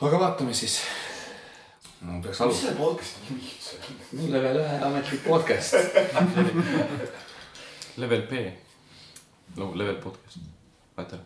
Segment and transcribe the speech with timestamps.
[0.00, 0.78] aga vaatame siis
[2.00, 2.22] no,.
[2.22, 2.60] peaks mis alustama.
[2.60, 3.84] selle podcast'i nimi üldse on?
[4.34, 5.72] level ühe ametlik podcast.
[8.02, 8.32] level P.
[9.56, 10.38] no level podcast.
[10.96, 11.20] aitäh.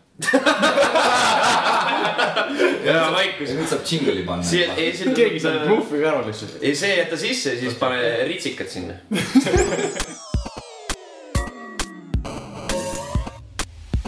[2.89, 3.49] ja vaikus.
[3.55, 4.43] nüüd saab džingli panna.
[4.51, 5.09] siia, ei siin.
[5.15, 6.53] keegi saab muhvi ka ära lihtsalt.
[6.61, 8.95] ei, see jäta sisse, siis pane ritsikad sinna.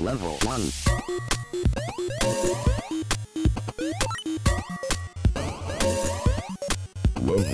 [0.07, 0.47] Level 1.
[7.37, 7.45] Tere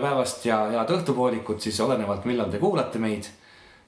[0.00, 3.24] päevast ja head õhtupoolikut siis olenevalt, millal te kuulate meid.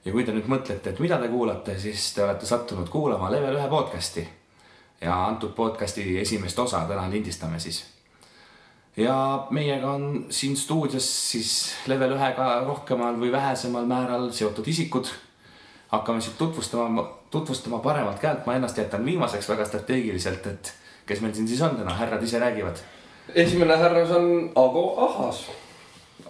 [0.05, 3.55] ja kui te nüüd mõtlete, et mida te kuulate, siis te olete sattunud kuulama Level
[3.59, 4.27] ühe podcast'i.
[5.01, 7.85] ja antud podcast'i esimest osa täna lindistame siis.
[8.97, 15.07] ja meiega on siin stuudios siis Level ühega rohkemal või vähesemal määral seotud isikud.
[15.93, 20.73] Hakkame siis tutvustama, tutvustama paremalt käelt, ma ennast jätan viimaseks väga strateegiliselt, et
[21.05, 22.81] kes meil siin siis on täna, härrad ise räägivad
[23.35, 25.51] esimene härras on Ago Ahas.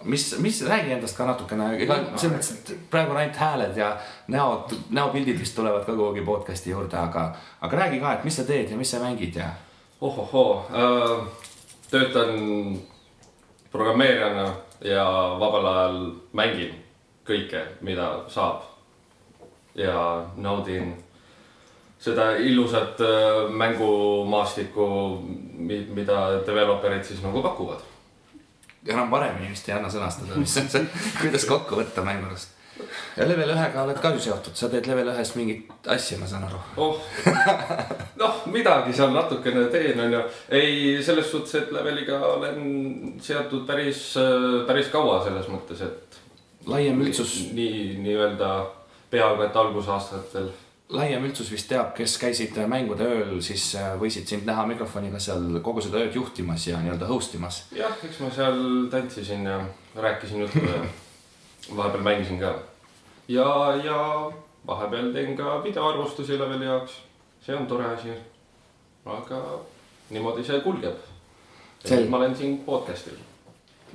[0.02, 3.94] mis, mis, räägi endast ka natukene, ega selles mõttes, et praegu on ainult hääled ja
[4.28, 7.30] näod, näopildid vist tulevad ka kuhugi podcast'i juurde, aga,
[7.64, 9.48] aga räägi ka, et mis sa teed ja mis sa mängid ja.
[10.00, 11.24] ohohoo äh,,
[11.90, 12.36] töötan
[13.72, 14.44] programmeerijana
[14.84, 15.06] ja
[15.40, 15.98] vabal ajal
[16.32, 16.76] mängin
[17.24, 18.73] kõike, mida saab.
[19.74, 20.94] Ja naudin
[22.04, 24.86] seda ilusat äh, mängumaastikku,
[25.94, 27.80] mida developer'id siis nagu pakuvad.
[28.86, 30.84] enam paremini vist ei anna sõnastada, mis on see,
[31.20, 32.52] kuidas kokku võtta mängudest.
[33.16, 36.44] ja level ühega oled ka ju seotud, sa teed level ühes mingit asja, ma saan
[36.50, 36.60] aru.
[36.76, 37.00] oh,
[38.22, 40.22] noh, midagi seal natukene teen, onju.
[40.60, 42.60] ei, selles suhtes, et leveliga olen
[43.22, 44.10] seotud päris,
[44.68, 46.20] päris kaua selles mõttes, et
[46.68, 48.56] laiem üldsus, nii, nii-öelda
[49.14, 50.50] peaaegu et algusaastatel.
[50.94, 55.60] laiem üldsus vist teab, kes käisid mängude ööl, siis äh, võisid sind näha mikrofoniga seal
[55.64, 57.64] kogu seda ööd juhtimas ja nii-öelda host imas.
[57.74, 58.60] jah, eks ma seal
[58.92, 59.58] tantsisin ja
[59.96, 60.82] rääkisin juttu ja
[61.78, 62.54] vahepeal mängisin ka.
[63.28, 63.48] ja,
[63.84, 63.98] ja
[64.66, 67.00] vahepeal teen ka videoarvustusi leveli jaoks.
[67.46, 68.16] see on tore asi.
[69.04, 69.42] aga
[70.10, 70.96] niimoodi see kulgeb.
[72.08, 73.18] Ma olen siin podcast'il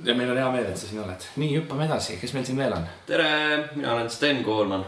[0.04, 1.26] ja meil on hea meel, et sa siin oled.
[1.36, 2.86] nii, hüppame edasi, kes meil siin veel on?
[3.06, 3.30] tere,
[3.74, 4.84] mina olen Sten Koolman.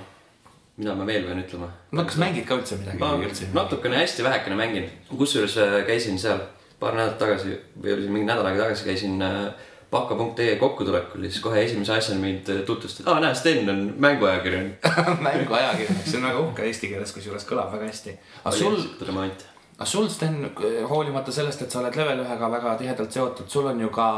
[0.82, 1.70] Mida ma veel pean ütlema?
[1.92, 3.50] no kas mängid ka üldse midagi ma üldse?
[3.54, 6.42] natukene hästi vähekene mängin, kusjuures äh, käisin seal
[6.82, 11.30] paar nädalat tagasi või oli see mingi nädal aega tagasi käisin äh, baka.ee kokkutulekul ja
[11.30, 14.86] siis kohe esimese asjana mind äh, tutvustati, aa näe, Sten on mänguajakirjanik.
[15.28, 18.16] mänguajakirjanik, see on väga uhke eesti keeles, kusjuures kõlab väga hästi.
[18.44, 18.78] aga sul,
[19.12, 20.40] aga sul, Sten,
[20.88, 24.08] hoolimata sellest, et sa oled level ühega väga tihedalt seotud, sul on ju ka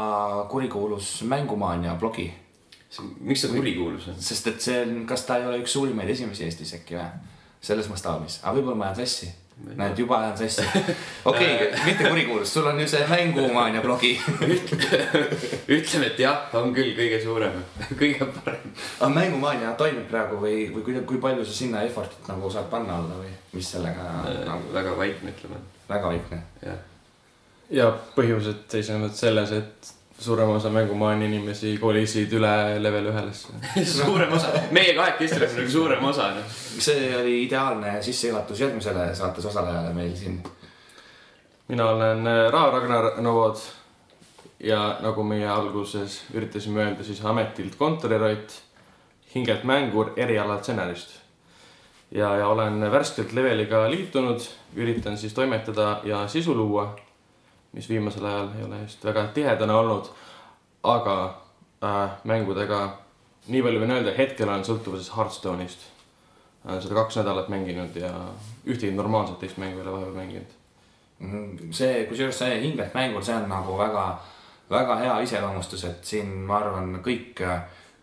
[0.51, 2.31] kurikuulus Mängumaania blogi.
[3.01, 4.19] Miks see kurikuulus on?
[4.21, 7.33] sest et see on, kas ta ei ole üks suurimaid esimesi Eestis äkki või?
[7.65, 9.31] selles mastaabis, aga võib-olla ma ajan sassi.
[9.65, 10.65] näed, juba ajan sassi.
[11.31, 14.11] okei okay,, mitte kurikuulus, sul on ju see Mängumaania blogi.
[15.77, 17.57] ütleme, et jah, on küll kõige suurem,
[18.01, 18.75] kõige parem.
[18.99, 22.99] aga Mängumaania toimib praegu või, või kui, kui palju sa sinna effort'it nagu saad panna
[22.99, 24.11] alla või mis sellega
[24.45, 26.41] nagu väga vaikne, ütleme, väga vaikne?
[26.65, 26.81] jah.
[27.81, 33.55] ja põhjused seisnevad selles, et suurem osa mängumaani inimesi kolisid üle level ühelesse.
[33.97, 36.59] suurem osa, meie kahekesti oleme nagu suurem osa, noh.
[36.79, 40.39] see oli ideaalne sissejuhatus järgmisele saates osalejale meil siin.
[41.67, 43.59] mina olen äh, Ra Ragnar Novod
[44.59, 48.61] ja nagu meie alguses üritasime öelda, siis ametilt kontorirott,
[49.35, 51.19] hingelt mängur, erialalt stsenarist.
[52.11, 56.95] ja, ja olen värskelt leveliga liitunud, üritan siis toimetada ja sisu luua,
[57.75, 60.11] mis viimasel ajal ei ole just väga tihedane olnud,
[60.83, 61.15] aga
[61.83, 62.81] äh, mängudega,
[63.47, 65.89] nii palju võin öelda, hetkel olen sõltuvuses Hearthstone'ist.
[66.65, 68.13] olen seda kaks nädalat mänginud ja
[68.65, 70.61] ühtegi normaalset teist mängu ei ole vahepeal mänginud
[71.19, 71.71] Mhm.
[71.71, 74.03] see, kusjuures see hingelt mängur, see on nagu väga,
[74.69, 77.39] väga hea iseloomustus, et siin ma arvan, kõik,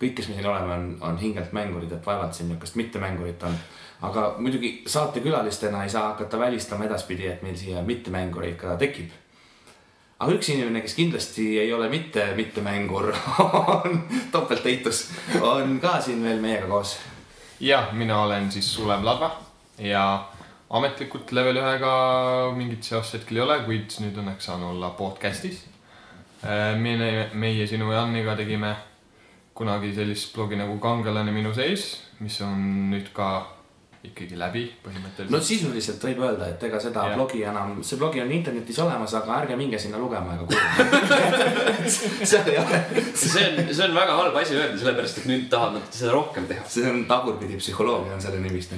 [0.00, 3.58] kõik, kes me siin oleme, on, on hingelt mängurid, et vaevalt siin niisugust mittemängurit on.
[4.02, 9.12] aga muidugi saatekülalistena ei saa hakata välistama edaspidi, et meil siia mittemängureid ka tekib.
[10.22, 13.10] Aga üks inimene, kes kindlasti ei ole mitte mittemängur,
[13.74, 15.08] on topelteitus,
[15.42, 16.96] on ka siin veel meiega koos.
[17.60, 19.32] jah, mina olen siis Sulev Ladva
[19.82, 20.04] ja
[20.70, 21.92] ametlikult level ühega
[22.56, 25.64] mingit seost hetkel ei ole, kuid nüüd õnneks saan olla podcast'is.
[26.78, 28.76] meie, meie sinu Janniga tegime
[29.54, 32.62] kunagi sellist blogi nagu Kangelane minu sees, mis on
[32.94, 33.32] nüüd ka
[34.02, 35.44] ikkagi läbi no põhimõtteliselt.
[35.46, 37.14] sisuliselt võib öelda, et ega seda Jah.
[37.14, 41.93] blogi enam, see blogi on internetis olemas, aga ärge minge sinna lugema ega kuulama.
[42.32, 42.81] seal ei ole,
[43.14, 46.49] see on, see on väga halb asi öelda, sellepärast et nüüd tahavad nad seda rohkem
[46.50, 46.66] teha.
[46.75, 48.75] see on tagurpidi psühholoogia on selle nimist.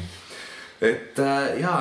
[0.84, 1.74] et äh, ja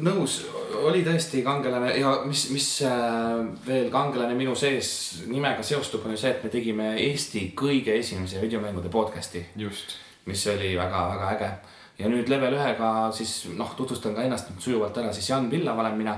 [0.00, 0.38] nõus,
[0.86, 4.92] oli tõesti kangelane ja mis, mis äh, veel kangelane minu sees
[5.28, 9.98] nimega seostub, on ju see, et me tegime Eesti kõige esimese videomängude podcast'i, just,
[10.30, 11.50] mis oli väga-väga äge.
[12.00, 15.78] Ja nüüd level ühega siis noh, tutvustan ka ennast nüüd sujuvalt ära, siis Jan Pillav
[15.78, 16.16] olen mina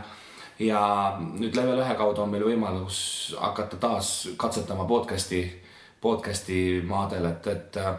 [0.63, 0.83] ja
[1.19, 3.01] nüüd level ühe kaudu on meil võimalus
[3.41, 5.43] hakata taas katsetama podcast'i,
[6.01, 7.95] podcast'i maadel, et, et äh,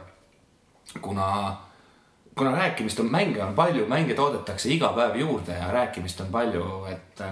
[1.02, 1.28] kuna,
[2.36, 6.70] kuna rääkimist on, mänge on palju, mänge toodetakse iga päev juurde ja rääkimist on palju,
[6.92, 7.28] et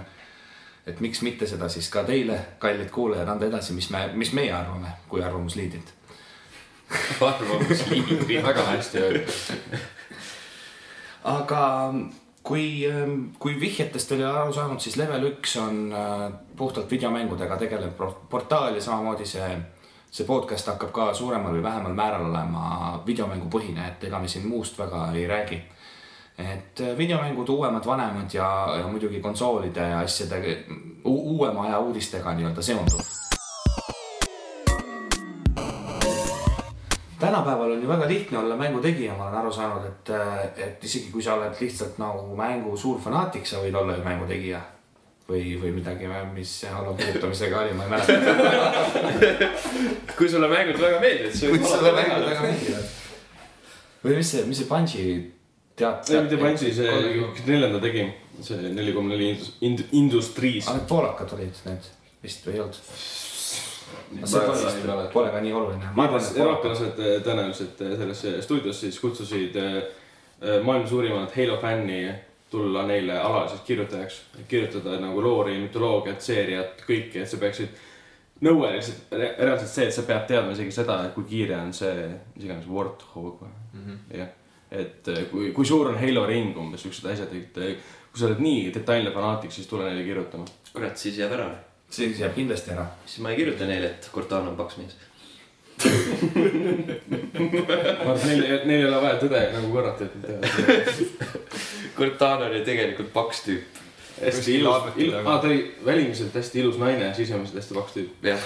[0.88, 4.54] et miks mitte seda siis ka teile, kallid kuulajad, anda edasi, mis me, mis meie
[4.54, 5.94] arvame kui arvamusliidrid.
[7.30, 8.42] arvamusliidrid.
[8.44, 9.36] väga hästi öeldud.
[11.24, 11.94] aga
[12.44, 12.86] kui,
[13.40, 16.26] kui vihjetest oli aru saanud, siis level üks on äh,
[16.58, 17.94] puhtalt videomängudega tegelev
[18.30, 19.50] portaal ja samamoodi see,
[20.12, 24.80] see podcast hakkab ka suuremal või vähemal määral olema videomängupõhine, et ega me siin muust
[24.80, 25.62] väga ei räägi.
[26.38, 30.66] et äh, videomängud uuemad, vanemad ja, ja muidugi konsoolide ja asjade,
[31.06, 33.21] uuema aja uudistega nii-öelda seonduv.
[37.22, 40.12] Tänapäeval on ju väga lihtne olla mängutegija, ma olen aru saanud, et,
[40.66, 44.62] et isegi kui sa oled lihtsalt nagu mängu suur fanaatik, sa võid olla ju mängutegija.
[45.32, 48.14] või, või midagi, mis see Halo kirjutamisega oli, ma ei mäleta.
[50.18, 52.86] kui sulle mängud väga meeldivad, siis kuid sulle mängud väga meeldivad.
[54.04, 55.06] või mis see, mis see Bungi
[55.80, 56.12] tead?
[56.12, 56.92] ei, mitte Bungi, see
[57.48, 58.04] neljanda tegi,
[58.44, 59.32] see neli koma neli
[59.68, 61.84] ind-, Industries aa, need poolakad olid need
[62.26, 62.82] vist või ei olnud?
[62.82, 63.81] Ma see väga ei
[65.14, 65.92] pole, ka nii oluline.
[65.96, 69.78] igatahes eurooplased eh, tõenäoliselt eh, sellesse stuudiosse siis kutsusid eh,
[70.64, 72.02] maailma suurimat Halo fänni
[72.52, 74.18] tulla neile alaliseks kirjutajaks,
[74.48, 77.80] kirjutada nagu loori, mütoloogiat, seeriat, kõike, et sa peaksid.
[78.42, 82.46] nõue lihtsalt, reaalselt see, et sa pead teadma isegi seda, kui kiire on see, mis
[82.48, 84.18] iganes, Warthog või mm -hmm.
[84.18, 84.30] jah.
[84.72, 87.60] et kui, kui suur on Halo ring umbes siuksed asjad, et
[88.12, 90.46] kui sa oled nii detailne fanaatik, siis tule neile kirjutama.
[90.74, 91.50] kurat, siis jääb ära.
[91.92, 92.86] Siis jääb kindlasti ära.
[93.06, 94.94] siis ma ei kirjuta neile, et Cortana on paks mees.
[95.82, 95.88] et
[98.26, 100.48] neil, neil ei ole vaja tõde nagu korrata, et nad teavad.
[101.98, 103.66] Cortana oli tegelikult paks tüüp.
[104.22, 108.28] Hästi ilus, ilus, aa ta oli välimiselt hästi ilus naine, sisemiselt hästi paks tüüp.
[108.30, 108.46] jah,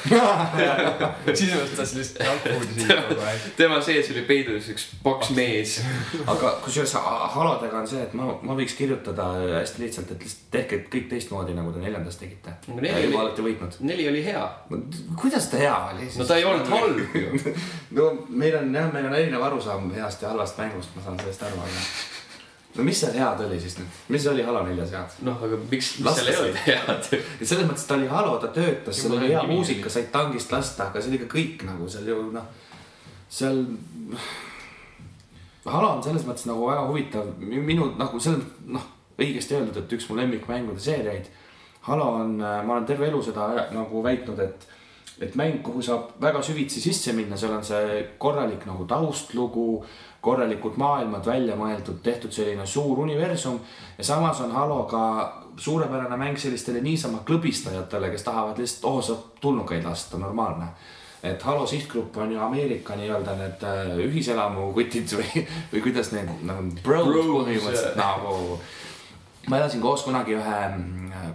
[1.33, 3.47] siis mõtles lihtsalt junk-food'i siin kogu aeg.
[3.59, 5.77] tema sees oli peidus üks paks mees.
[6.25, 9.27] aga kusjuures ha- halodega on see, et ma, ma võiks kirjutada
[9.59, 12.55] hästi lihtsalt, et lihtsalt tehke kõik teistmoodi, nagu te neljandas tegite.
[12.85, 13.79] Ja juba olete võitnud.
[13.85, 14.43] neli oli hea.
[15.21, 16.19] kuidas ta hea oli siis?
[16.21, 17.55] no ta ei olnud halb ju.
[17.99, 21.43] no meil on jah, meil on erinev arusaam heast ja halvast mängust, ma saan sellest
[21.47, 21.87] aru, aga.
[22.75, 25.19] No mis seal head oli siis nüüd, mis oli Halo neljas head?
[25.27, 27.09] noh, aga miks, Lasta seal ei olnud head?
[27.39, 30.89] et selles mõttes ta oli Halo, ta töötas, seal oli hea muusika, said tangist lasta,
[30.89, 32.49] aga see oli ka kõik nagu seal ju noh,
[33.31, 33.63] seal.
[35.75, 38.83] Halo on selles mõttes nagu väga huvitav, minu nagu selles noh,
[39.17, 41.31] õigesti öeldud, et üks mu lemmikmängude seeriaid.
[41.87, 44.67] Halo on, ma olen terve elu seda nagu väitnud, et,
[45.21, 49.85] et mäng, kuhu saab väga süvitsi sisse minna, seal on see korralik nagu taustlugu,
[50.25, 53.59] korralikud maailmad välja mõeldud, tehtud selline suur universum
[53.97, 55.05] ja samas on Halo ka
[55.57, 60.73] suurepärane mäng sellistele niisama klõbistajatele, kes tahavad lihtsalt, oo, saab tulnukaid lasta, normaalne
[61.25, 66.29] et Halo sihtgrupp on ju Ameerika nii-öelda need äh, ühiselamu kutid või, või kuidas need
[66.45, 68.59] nagu Bros, põhimõtteliselt nagu.
[69.49, 70.61] Ma elasin koos kunagi ühe,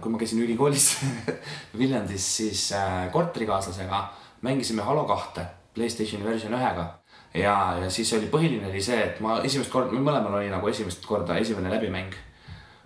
[0.03, 0.87] kui ma käisin ülikoolis
[1.79, 4.01] Viljandis, siis äh, korterikaaslasega
[4.41, 6.85] mängisime Halo kahte Playstationi versioon ühega.
[7.33, 10.67] ja, ja siis oli põhiline oli see, et ma esimest korda, meil mõlemal oli nagu
[10.67, 12.17] esimest korda esimene läbimäng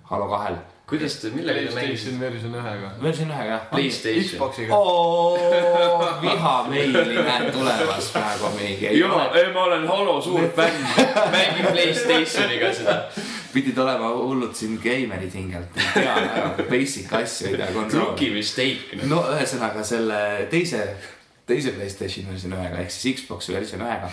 [0.06, 2.20] Halo kahel, kuidas te, millega te Playstation mängisite?
[2.22, 2.92] versioon ühega.
[3.02, 3.64] versioon ühega jah.
[3.72, 4.28] Playstation.
[4.36, 4.78] Xbox'iga.
[4.78, 5.40] oo,
[6.22, 8.92] vihameili näed tulemas praegu mingi.
[9.00, 9.24] jaa,
[9.56, 10.86] ma olen Halo suur fänn,
[11.34, 13.00] mängin Playstationiga seda.
[13.56, 18.32] Pidid olema hullud siin geimerid hingelt, tean ära basic asju ei tea Rookie konsooli.
[18.36, 19.04] mistake.
[19.10, 20.20] no ühesõnaga selle
[20.52, 20.82] teise,
[21.48, 24.12] teise Playstationi versioon ühega ehk siis Xbox'i versioon ühega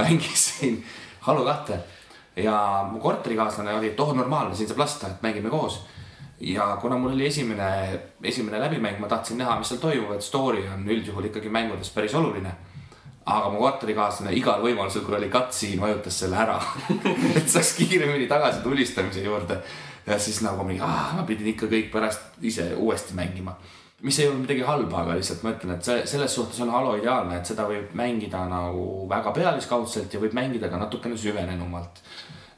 [0.00, 0.82] mängisin
[1.26, 1.80] Halo kahte
[2.36, 5.80] ja mu korterikaaslane oli, et oh normaalne, siin saab lasta, et mängime koos.
[6.40, 10.62] ja kuna mul oli esimene, esimene läbimäng, ma tahtsin näha, mis seal toimub, et story
[10.72, 12.54] on üldjuhul ikkagi mängudes päris oluline
[13.30, 16.56] aga mu korterikaaslane igal võimalusel, kui oli cutscene, vajutas selle ära.
[17.38, 19.60] et saaks kiiremini tagasi tulistamise juurde.
[20.06, 23.54] ja siis nagu mingi, ma pidin ikka kõik pärast ise uuesti mängima.
[24.02, 26.94] mis ei olnud midagi halba, aga lihtsalt ma ütlen, et see selles suhtes on Halo
[26.96, 32.00] ideaalne, et seda võib mängida nagu väga pealiskaudselt ja võib mängida ka natukene süvenenumalt.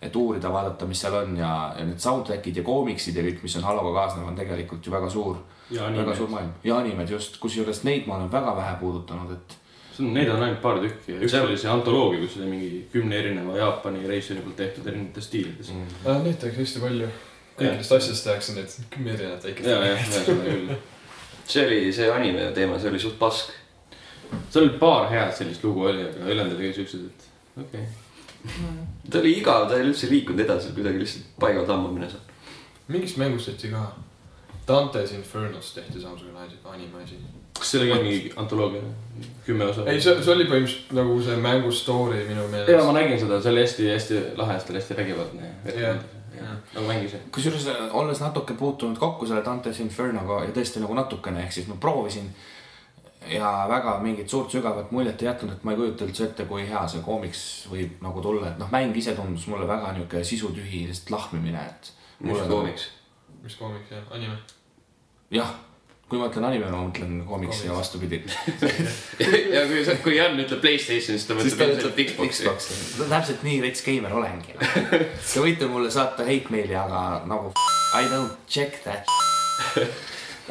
[0.02, 3.56] et uurida, vaadata, mis seal on ja, ja need soundtrack'id ja koomiksid ja kõik, mis
[3.56, 5.36] on Haloga kaasnev, on tegelikult ju väga suur,
[5.70, 9.61] väga suur maailm ja animed just, kusjuures neid ma olen väga vähe puudutanud, et
[10.00, 13.18] Neid on ainult paar tükki ja üks See- oli see antoloogia, kus oli mingi kümne
[13.18, 15.98] erineva Jaapani reisijani poolt tehtud erinevates stiilides mm..
[16.06, 17.08] Äh, Neid tehakse hästi palju.
[17.58, 19.68] kõikidest asjadest tehakse neid kümme erinevat väikest.
[19.68, 20.72] ja, jah, ja seda küll.
[21.44, 23.52] see oli see anime teema, see oli suht pask.
[24.48, 27.28] seal oli paar head sellist lugu oli, aga ülejäänud oli siuksed, et
[27.66, 28.80] okei okay..
[29.10, 32.24] ta oli igav, ta ei üldse liikunud edasi, kuidagi lihtsalt paigal tammumine seal.
[32.88, 33.90] mingist mängust tehti ka.
[34.62, 37.16] Dante's Infernos tehti samasugune anime asi.
[37.58, 38.80] Kas see oli mingi antoloogia,
[39.46, 39.84] kümme osa?
[39.90, 42.96] ei, see, see oli põhimõtteliselt nagu see mängu story minu ja ma meelest.
[42.98, 45.54] nägin seda, see oli hästi-hästi lahe, ta oli hästi vägivaldne
[46.74, 47.14] nagu mängis.
[47.32, 51.76] kusjuures olles natuke puutunud kokku selle Dante's Infernoga ja tõesti nagu natukene, ehk siis ma
[51.80, 52.32] proovisin
[53.30, 56.64] ja väga mingit suurt sügavat muljet ei jätnud, et ma ei kujuta üldse ette, kui
[56.68, 60.86] hea see koomiks võib nagu tulla, et noh, mäng ise tundus mulle väga niuke sisutühi,
[60.90, 61.92] lihtsalt lahmimine, et.
[62.26, 62.88] mis koomiks.
[63.42, 64.38] mis koomik jah, anime.
[65.30, 65.54] jah,
[66.12, 68.18] kui ma ütlen anime, ma mõtlen koomiksi ja vastupidi.
[69.54, 72.44] ja kui, kui Jan ütleb Playstation, siis ta mõtleb ilmselt Xbox'i.
[72.44, 72.66] Xbox.
[73.00, 74.52] täpselt nii rets geimer olengi.
[74.60, 77.54] Te võite mulle saata hate meili, aga nagu
[77.96, 79.08] I don't check that.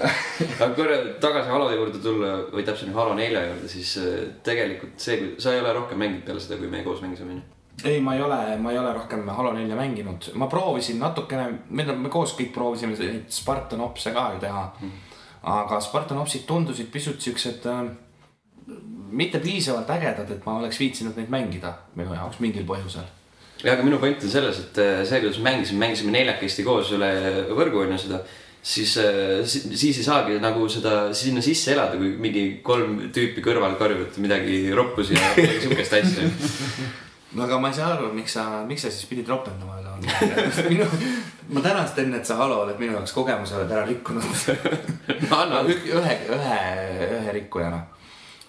[0.01, 5.19] aga korra tagasi Halo juurde tulla või täpsemalt Halo nelja juurde, siis äh, tegelikult see,
[5.21, 7.45] kui sa ei ole rohkem mänginud peale seda, kui me koos mängisime onju.
[7.85, 11.85] ei, ma ei ole, ma ei ole rohkem Halo nelja mänginud, ma proovisin natukene, me,
[12.09, 15.10] koos kõik proovisime Spartan Ops'e ka ju teha mm..
[15.43, 17.81] Aga Spartan Ops'id tundusid pisut siuksed äh,
[19.11, 23.07] mitte piisavalt ägedad, et ma oleks viitsinud neid mängida minu jaoks mingil põhjusel.
[23.63, 26.93] ja aga minu point on selles, et äh, see, kuidas me mängisime, mängisime neljakesti koos
[26.97, 27.11] üle
[27.49, 28.21] võrgu onju seda,
[28.61, 28.93] siis,
[29.73, 34.63] siis ei saagi nagu seda sinna sisse elada, kui mingi kolm tüüpi kõrval karjuvad midagi
[34.77, 35.33] roppusi ja
[35.63, 36.29] siukest asja.
[37.33, 39.80] no aga ma ei saa aru, miks sa, miks sa siis pidid ropendama.
[40.69, 40.85] minu,
[41.49, 44.25] ma tänan Sten, et sa Halo oled minu jaoks kogemuse oled ära rikkunud.
[45.39, 46.59] anna, ühe, ühe,
[47.19, 47.81] ühe rikkujana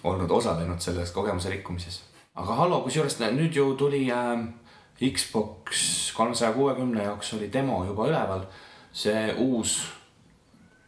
[0.03, 2.01] olnud osalenud selles kogemuse rikkumises.
[2.35, 4.45] aga Halo, kusjuures nüüd ju tuli äh,
[5.11, 8.45] Xbox kolmesaja kuuekümne jaoks oli demo juba üleval.
[8.93, 9.87] see uus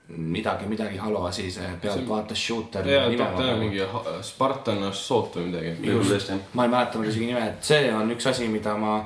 [0.07, 2.87] midagi, midagi Halo asi, see pealtvaates shooter.
[2.87, 3.81] ja, ta on mingi
[4.21, 6.39] Spartan Assault või midagi.
[6.53, 8.99] ma ei mäletanud isegi nime, et see on üks asi, mida ma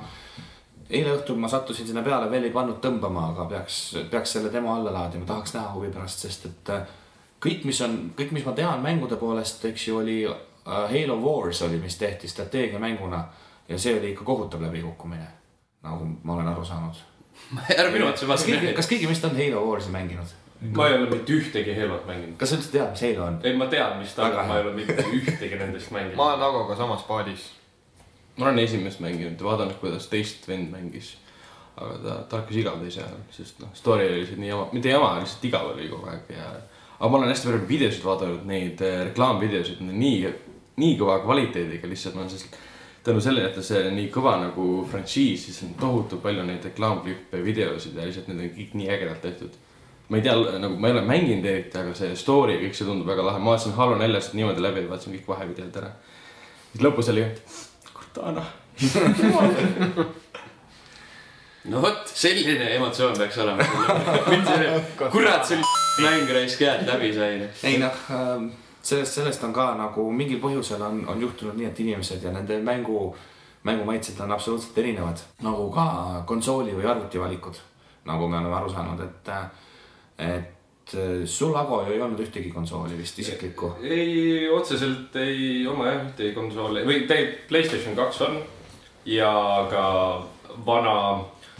[0.90, 4.74] eile õhtul ma sattusin sinna peale, veel ei pannud tõmbama, aga peaks, peaks selle demo
[4.74, 6.96] alla laadima, tahaks näha huvi pärast, sest et äh,
[7.44, 11.62] kõik, mis on, kõik, mis ma tean mängude poolest, eks ju, oli äh, Halo Wars
[11.68, 13.24] oli, mis tehti strateegiamänguna
[13.70, 15.28] ja see oli ikka kohutav läbikukkumine,
[15.86, 17.06] nagu ma olen aru saanud.
[17.78, 18.76] ära minu otsa kas keegi, vaata.
[18.82, 20.38] kas keegi meist on Halo Warsi mänginud?
[20.76, 22.36] ma ei ole mitte ühtegi Helot mänginud.
[22.38, 23.40] kas sa üldse tead, mis Halo on?
[23.44, 26.20] ei, ma tean, mis ta on, ma ei ole mitte ühtegi nendest ma mänginud.
[26.26, 27.52] olen Agoga samas paadis.
[28.40, 31.18] Ma olen esimest mänginud ja vaadanud, kuidas teist vend mängis.
[31.80, 34.90] aga ta, ta hakkas igav teise ajal, sest noh, story oli lihtsalt nii jama, mitte
[34.92, 36.48] jama, lihtsalt igav oli kogu aeg ja.
[36.98, 40.34] aga ma olen hästi palju videosid vaadanud, neid äh, reklaamvideosid, nii,
[40.84, 42.50] nii kõva kvaliteediga lihtsalt, ma olen siis
[43.04, 47.96] tänu sellele, et see nii kõva nagu frantsiis, siis on tohutu palju neid reklaamklippe, videosid
[47.96, 49.56] ja lihtsalt need on kõik nii ägedalt tehtud.
[50.10, 53.08] ma ei tea, nagu ma ei ole mänginud eriti, aga see story, kõik see tundub
[53.08, 55.92] väga lahe, ma vaatasin Halo neljast niimoodi läbi, vaatasin kõik vahevideod ära.
[56.74, 57.28] siis lõpus oli,
[58.14, 58.44] Cortana.
[61.64, 63.64] no vot, selline emotsioon peaks olema.
[65.12, 65.64] kurat, see oli
[66.06, 67.50] mäng raisk jääd läbi sai.
[67.64, 67.92] ei noh,
[68.82, 72.60] sellest, sellest on ka nagu mingil põhjusel on, on juhtunud nii, et inimesed ja nende
[72.64, 73.16] mängu,
[73.68, 75.18] mängumaitsed on absoluutselt erinevad.
[75.44, 77.60] nagu ka konsooli või arvuti valikud,
[78.10, 79.30] nagu me oleme aru saanud, et,
[80.30, 80.59] et
[81.26, 83.76] sul, Ago, ju ei olnud ühtegi konsooli vist isiklikku.
[83.84, 88.40] ei, otseselt ei oma jah ühtegi konsooli või tegelikult Playstation kaks on
[89.06, 89.34] ja
[89.70, 89.86] ka
[90.66, 90.96] vana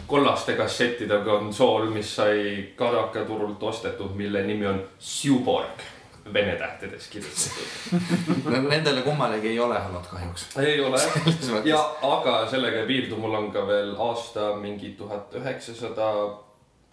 [0.06, 5.84] kollaste kassettide konsool, mis sai Kadaka turult ostetud, mille nimi on Suborg,
[6.32, 8.66] vene tähtedes kirjutatud.
[8.72, 10.48] Nendele kummalegi ei ole olnud kahjuks.
[10.58, 10.98] ei ole
[11.72, 16.10] ja, aga sellega ei piirdu, mul on ka veel aasta mingi tuhat üheksasada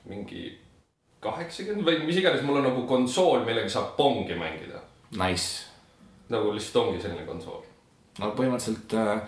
[0.05, 0.66] mingi
[1.23, 4.81] kaheksakümmend või mis iganes, mul on nagu konsool, millega saab pongi mängida.
[5.17, 5.65] Nice.
[6.29, 7.61] nagu lihtsalt ongi selline konsool.
[8.19, 9.21] no põhimõtteliselt äh,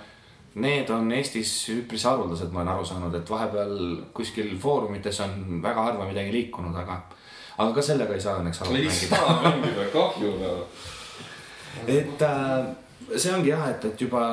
[0.60, 3.76] need on Eestis üpris haruldased, ma olen aru saanud, et vahepeal
[4.14, 7.00] kuskil foorumites on väga harva midagi liikunud, aga,
[7.58, 9.16] aga ka sellega ei saa õnneks ei mängida.
[9.16, 10.56] saa mängida, kahju no..
[11.88, 12.72] et äh,
[13.16, 14.26] see ongi jah, et, et juba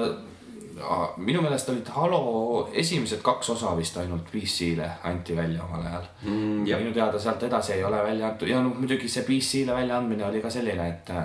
[1.17, 6.67] minu meelest olid Halo esimesed kaks osa vist ainult PC-le anti välja omal ajal mm,.
[6.69, 10.27] ja minu teada sealt edasi ei ole välja antud ja no muidugi see PC-le väljaandmine
[10.27, 11.25] oli ka selline, et äh,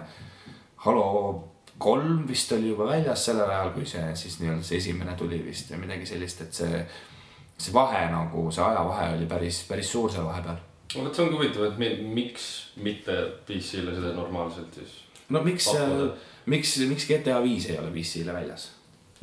[0.86, 5.41] Halo kolm vist oli juba väljas sellel ajal, kui see siis nii-öelda see esimene tuli
[5.46, 6.84] vist ja midagi sellist, et see
[7.62, 10.58] see vahe nagu, see ajavahe oli päris, päris suur seal vahepeal.
[10.96, 13.17] no vot, see ongi huvitav, et mi- miks mitte
[13.48, 16.13] PC-le seda normaalselt siis no miks, pakkuda.
[16.46, 18.72] miks, miks GTA viis ei ole PC-le väljas?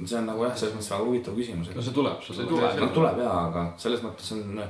[0.05, 2.81] See on nagu jah, selles mõttes väga huvitav küsimus, no et see tuleb, see tuleb
[2.83, 4.61] noh, tuleb jaa, aga selles mõttes on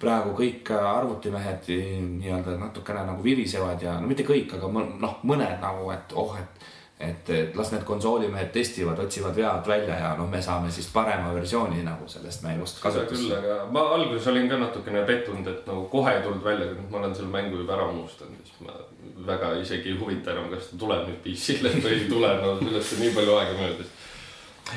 [0.00, 1.72] praegu kõik arvutimehed
[2.20, 6.68] nii-öelda natukene nagu virisevad ja no mitte kõik, aga noh, mõned nagu, et oh, et
[7.00, 11.32] et, et las need konsoolimehed testivad, otsivad vead välja ja noh, me saame siis parema
[11.32, 13.38] versiooni nagu sellest mängust seda küll, kasutusse.
[13.38, 17.00] aga ma alguses olin ka natukene pettunud, et nagu kohe ei tulnud välja, kui ma
[17.00, 18.76] olen selle mängu juba ära unustanud, siis ma
[19.30, 22.96] väga isegi ei huvita enam, kas ta tuleb nüüd PC-le või ei tule, no sellest
[22.96, 23.96] on nii palju aega möödas.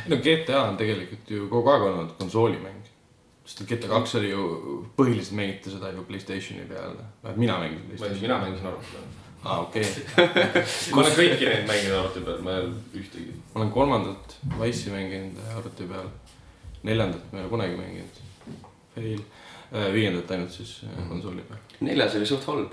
[0.08, 2.80] No GTA on tegelikult ju kogu aeg olnud konsoolimäng.
[3.46, 4.44] sest GTA kaks oli ju,
[4.98, 6.96] põhiliselt mängiti seda ju Playstationi peal.
[7.36, 8.22] mina mängisin Playstationi.
[8.22, 9.08] mina mängisin arvuti peal.
[9.44, 9.86] aa, okei.
[10.96, 13.38] ma olen kõiki neid mänginud arvuti peal, ma ei ole ühtegi.
[13.54, 16.12] ma olen kolmandat Wice'i mänginud arvuti peal.
[16.84, 18.22] neljandat ma ei ole kunagi mänginud.
[18.96, 19.26] Fail.
[19.94, 21.60] viiendat ainult siis äh, konsooli peal.
[21.82, 22.72] neljas oli suht halb.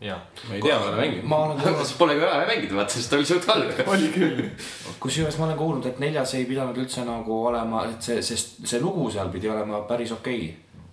[0.00, 1.24] jah, ma ei tea, ma ei ole mänginud.
[1.24, 3.80] ma olen kuulnud, pole ka vaja mängida, vaata, sest ta oli suht halb.
[3.94, 4.44] oli küll.
[5.00, 8.80] kusjuures ma olen kuulnud, et neljas ei pidanud üldse nagu olema, et see, see, see
[8.82, 10.44] lugu seal pidi olema päris okei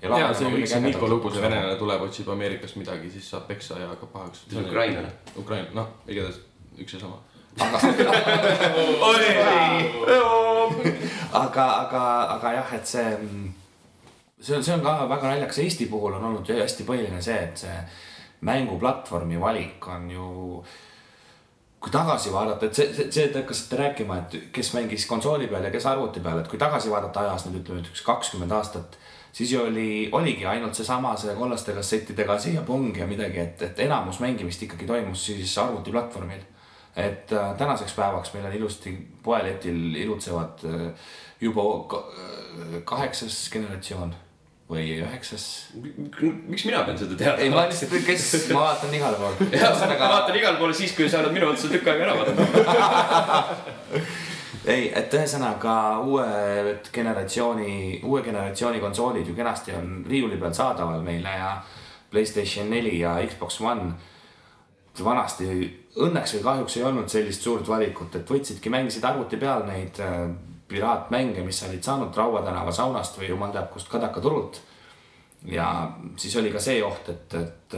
[0.02, 0.22] okay..
[0.22, 3.78] ja see kõik see Niko lugu, see venelane tuleb, otsib Ameerikast midagi, siis saab peksa
[3.84, 4.48] ja hakkab pahaks.
[4.50, 5.14] See on ukrainlane..
[5.38, 6.42] Ukraina, noh, igatahes
[6.82, 7.22] üks ja sama.
[11.46, 12.02] aga, aga,
[12.34, 13.06] aga jah, et see,
[14.42, 17.66] see on, see on ka väga naljakas, Eesti puhul on olnud hästi põhiline see, et
[17.68, 17.78] see
[18.46, 20.28] mänguplatvormi valik on ju
[21.86, 25.68] kui tagasi vaadata, et see, see, see te hakkasite rääkima, et kes mängis konsooli peal
[25.68, 28.98] ja kes arvuti peal, et kui tagasi vaadata ajas nüüd ütleme, et üks kakskümmend aastat,
[29.36, 34.18] siis ju oli, oligi ainult seesama, see kollaste kassettidega siia-pung ja midagi, et, et enamus
[34.24, 36.42] mängimist ikkagi toimus siis arvutiplatvormil.
[36.96, 41.10] Et äh, tänaseks päevaks meil on ilusti poeletil ilutsevad äh,
[41.44, 41.66] juba
[42.00, 44.16] äh, kaheksas generatsioon
[44.70, 45.46] või üheksas.
[45.78, 47.44] miks mina pean seda teadma?
[47.44, 49.50] ei, ma lihtsalt, kes, ma vaatan igale poole.
[50.00, 52.50] ma vaatan igale poole siis, kui sa oled minu otsa tükk aega ära vaadanud.
[54.74, 61.38] ei, et ühesõnaga uued generatsiooni, uue generatsiooni konsoolid ju kenasti on riiuli peal saadaval meile
[61.38, 61.56] ja
[62.10, 63.94] Playstation neli ja Xbox One.
[65.04, 65.46] vanasti
[66.00, 70.30] õnneks või kahjuks ei olnud sellist suurt valikut, et võtsidki, mängisid arvuti peal neid äh,
[70.68, 74.62] piraatmänge, mis sa olid saanud Raua tänava saunast või jumal teab kust Kadaka turult.
[75.46, 77.76] ja siis oli ka see oht, et, et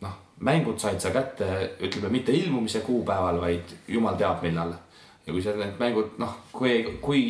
[0.00, 4.74] noh, mängud said sa kätte, ütleme mitte ilmumise kuupäeval, vaid jumal teab millal
[5.26, 7.24] ja kui sa need mängud noh, kui, kui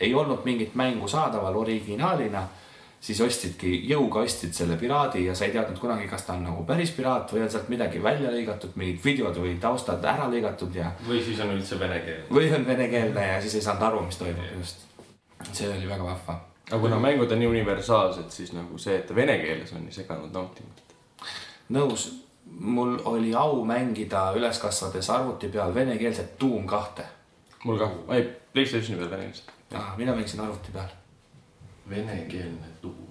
[0.00, 2.42] ei olnud mingit mängu saadaval originaalina,
[3.02, 6.62] siis ostsidki, jõuga ostsid selle piraadi ja sa ei teadnud kunagi, kas ta on nagu
[6.66, 10.92] päris piraat või on sealt midagi välja lõigatud, mingid videod või taustad ära lõigatud ja
[11.08, 12.22] või siis on üldse vene keel.
[12.30, 14.86] või on venekeelne ja siis ei saanud aru, mis toimub just.
[15.50, 16.38] see oli väga vahva.
[16.70, 19.98] aga kuna mängud on nii universaalsed, siis nagu see, et ta vene keeles on, ei
[19.98, 21.02] seganud nautimata.
[21.74, 22.08] nõus,
[22.46, 27.10] mul oli au mängida üles kasvades arvuti peal venekeelset Doom kahte.
[27.64, 29.46] mul ka, ei, Playstationi peal vene keeles.
[29.96, 31.01] mina mängisin arvuti peal.
[31.90, 33.08] Venekeelne tuum.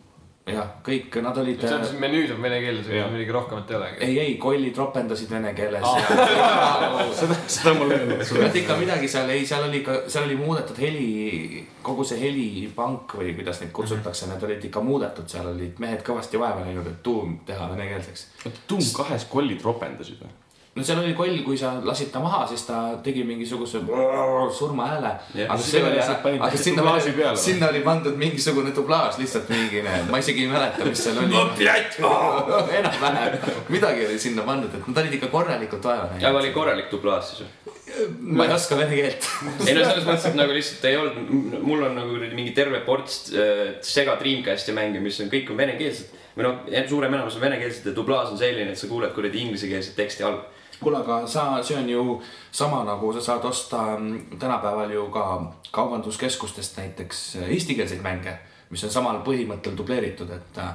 [0.51, 1.61] jah, kõik nad olid.
[1.61, 3.97] see on siis menüüd on vene keeles, midagi rohkemat ei olegi.
[4.07, 6.89] ei, ei, kollid ropendasid vene keeles ja
[7.21, 8.25] seda, seda mul ei olnud.
[8.47, 13.15] et ikka midagi seal ei, seal oli ka, seal oli muudetud heli, kogu see helipank
[13.21, 17.03] või kuidas neid kutsutakse, need olid ikka muudetud, seal olid mehed kõvasti vaeva näinud, et
[17.05, 18.27] tuum teha venekeelseks.
[18.45, 20.37] oota, Doom kahes kollid ropendasid või?
[20.75, 23.81] No seal oli koll, kui sa lasid ta maha, siis ta tegi mingisuguse
[24.57, 25.11] surmahääle.
[25.43, 25.99] Aga Siis see oli
[26.37, 31.19] aga sinna sinna oli pandud mingisugune dublaaž lihtsalt mingine, ma isegi ei mäleta, mis seal
[31.25, 31.35] oli.
[32.79, 33.35] enam-vähem,
[33.69, 36.39] midagi oli sinna pandud, et nad olid ikka korralikult vaeva aga näinud.
[36.43, 37.77] oli korralik dublaaž siis või?
[38.19, 39.27] ma ei oska vene keelt.
[39.67, 43.33] ei no selles mõttes, et nagu lihtsalt ei olnud, mul on nagu mingi terve ports
[43.35, 46.17] äh, sega Dreamcasti mänge, mis on kõik on venekeelsed.
[46.37, 49.97] või noh, suurem enamus on venekeelsed ja dublaaž on selline, et sa kuuled kuradi inglisekeelset
[49.99, 50.39] teksti all.
[50.81, 52.05] kuule, aga sa, see on ju
[52.51, 55.25] sama nagu sa saad osta mm, tänapäeval ju ka
[55.71, 58.33] kaubanduskeskustest näiteks eestikeelseid mänge,
[58.69, 60.73] mis on samal põhimõttel dubleeritud, et äh,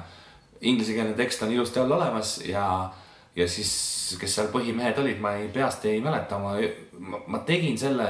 [0.61, 2.65] inglisekeelne tekst on ilusti all olemas ja,
[3.35, 6.55] ja siis, kes seal põhimehed olid, ma ei, peast ei mäleta, ma,
[7.27, 8.07] ma tegin selle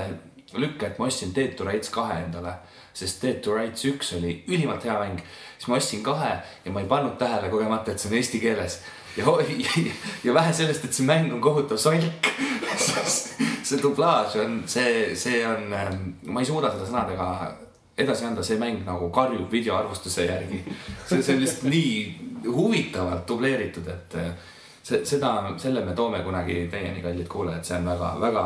[0.55, 2.53] lükke, et ma ostsin Dead to Rights kahe endale,
[2.95, 5.19] sest Dead to Rights üks oli ülimalt hea mäng.
[5.57, 8.79] siis ma ostsin kahe ja ma ei pannud tähele kogemata, et see on eesti keeles
[9.17, 9.93] ja, ja,
[10.25, 12.31] ja vähe sellest, et see mäng on kohutav solk.
[13.67, 15.71] see dublaaž on see, see on,
[16.31, 17.31] ma ei suuda seda sõnadega
[17.97, 20.61] edasi anda, see mäng nagu karjub videoarvustuse järgi.
[21.07, 24.29] see, see on lihtsalt nii huvitavalt dubleeritud, et eh,
[24.83, 28.45] see, seda, selle me toome kunagi teieni, kallid kuulajad, see on väga, väga,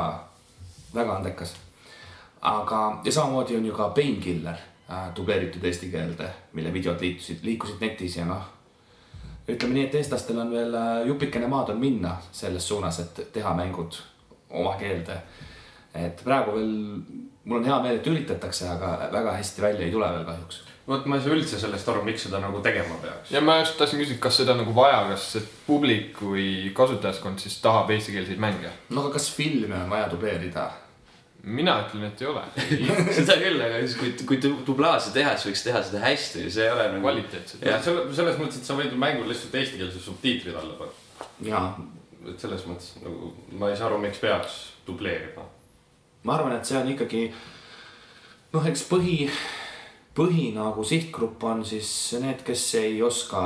[0.95, 1.55] väga andekas.
[2.41, 4.57] aga, ja samamoodi on ju ka Painkiller
[4.89, 8.47] äh, dubleeritud eesti keelde, mille videod liitusid, liikusid netis ja noh.
[9.49, 13.53] Ütleme nii, et eestlastel on veel äh, jupikene maad on minna selles suunas, et teha
[13.57, 13.97] mängud
[14.49, 15.21] oma keelde.
[15.95, 16.75] et praegu veel,
[17.43, 20.61] mul on hea meel, et üritatakse, aga väga hästi välja ei tule veel kahjuks.
[20.87, 23.31] vot ma ei saa üldse sellest aru, miks seda nagu tegema peaks.
[23.31, 27.59] ja ma just tahtsin küsida, kas seda nagu vaja, kas see publik või kasutajaskond siis
[27.63, 28.71] tahab eestikeelseid mänge?
[28.89, 30.69] no aga kas filme on vaja dubleerida?
[31.43, 32.43] Mina ütlen, et ei ole.
[33.17, 36.67] seda küll, aga siis kui, kui du- dublaaži teha, siis võiks teha seda hästi, see
[36.67, 37.01] ei ole nagu.
[37.05, 37.65] kvaliteetselt.
[38.17, 40.93] Selles mõttes, et sa võid ju mängul lihtsalt eestikeelse subtiitrid alla panna.
[41.45, 41.63] jaa,
[42.29, 45.47] et selles mõttes nagu ma ei saa aru, miks peaks dubleerima.
[46.23, 47.23] ma arvan, et see on ikkagi
[48.53, 49.17] noh, eks põhi,
[50.17, 51.89] põhi nagu sihtgrupp on siis
[52.21, 53.43] need, kes ei oska,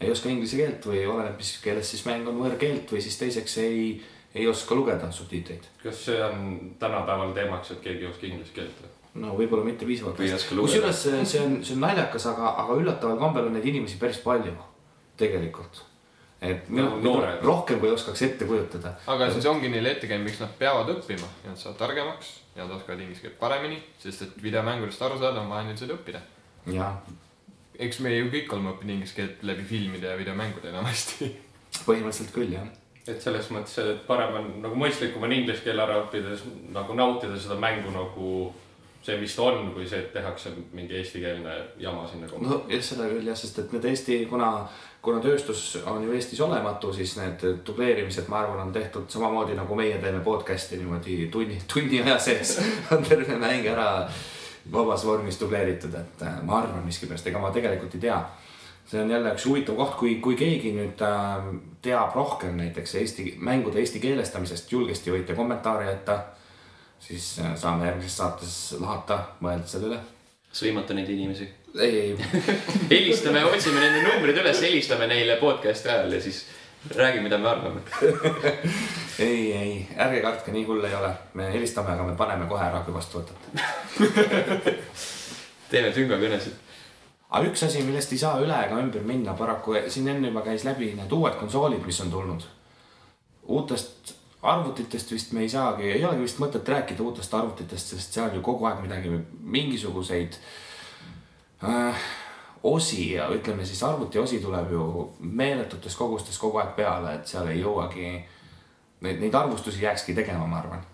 [0.00, 3.56] ei oska inglise keelt või oleneb, mis keeles siis mäng on võõrkeelt või siis teiseks
[3.64, 3.86] ei,
[4.36, 5.64] ei oska lugeda subtiitreid.
[5.82, 8.92] kas see on tänapäeval teemaks, et keegi ei oska inglise keelt või?
[9.22, 11.26] no võib-olla mitte piisavalt kusjuures see- on,
[11.64, 14.52] see on naljakas, aga, aga üllataval kombel on neid inimesi päris palju
[15.16, 15.82] tegelikult.
[16.40, 17.42] et minu Nagu noored.
[17.42, 18.92] rohkem kui oskaks ette kujutada.
[19.06, 22.74] aga siis ongi neile ettekääne, miks nad peavad õppima ja nad saavad targemaks ja nad
[22.76, 26.20] oskavad inglise keelt paremini, sest et videomängudest aru saada on vaja neil seda õppida.
[26.66, 26.90] ja
[27.78, 31.30] eks me ju kõik oleme õppinud inglise keelt läbi filmide ja videomängude enamasti.
[31.86, 32.68] põhimõtteliselt küll jah.
[33.08, 36.34] Et selles mõttes, et parem on nagu mõistlikum on inglise keel ära õppida,
[36.74, 38.30] nagu nautida seda mängu nagu
[39.06, 42.48] see, mis ta on, kui see, et tehakse mingi eestikeelne jama sinna kohta.
[42.48, 44.50] no jah, seda küll jah, sest et need Eesti, kuna,
[45.04, 49.78] kuna tööstus on ju Eestis olematu, siis need dubleerimised, ma arvan, on tehtud samamoodi nagu
[49.78, 52.56] meie teeme podcast'i niimoodi tunni, tunni aja sees
[52.96, 53.90] on terve mäng ära
[54.72, 58.18] vabas vormis dubleeritud, et äh, ma arvan miskipärast, ega ma tegelikult ei tea.
[58.86, 61.46] See on jälle üks huvitav koht, kui, kui keegi nüüd äh,
[61.82, 66.18] teab rohkem näiteks Eesti mängude eesti keelestamisest, julgesti võite kommentaare jätta.
[67.00, 69.98] siis äh, saame järgmises saates lahata, mõelda selle üle.
[70.52, 71.48] sõimata neid inimesi.
[71.78, 72.16] ei, ei
[72.94, 76.46] helistame, otsime nende numbrid üles, helistame neile podcast'i ajal ja siis
[76.94, 77.80] räägi, mida me arvame.
[79.18, 81.10] ei, ei, ärge kartke, nii hull ei ole.
[81.34, 84.46] me helistame, aga me paneme kohe ära, kui vastu võtate.
[85.70, 86.65] teeme tüngakõnesid.
[87.30, 90.64] Aga üks asi, millest ei saa üle ega ümber minna, paraku siin enne juba käis
[90.66, 92.46] läbi need uued konsoolid, mis on tulnud.
[93.46, 98.34] uutest arvutitest vist me ei saagi, ei olegi vist mõtet rääkida uutest arvutitest, sest seal
[98.34, 99.10] ju kogu aeg midagi,
[99.56, 100.38] mingisuguseid
[101.66, 102.06] äh,
[102.62, 104.84] osi ja ütleme siis arvutiosi tuleb ju
[105.20, 108.12] meeletutes kogustes kogu aeg peale, et seal ei jõuagi,
[109.06, 110.84] neid, neid arvustusi jääkski tegema, ma arvan.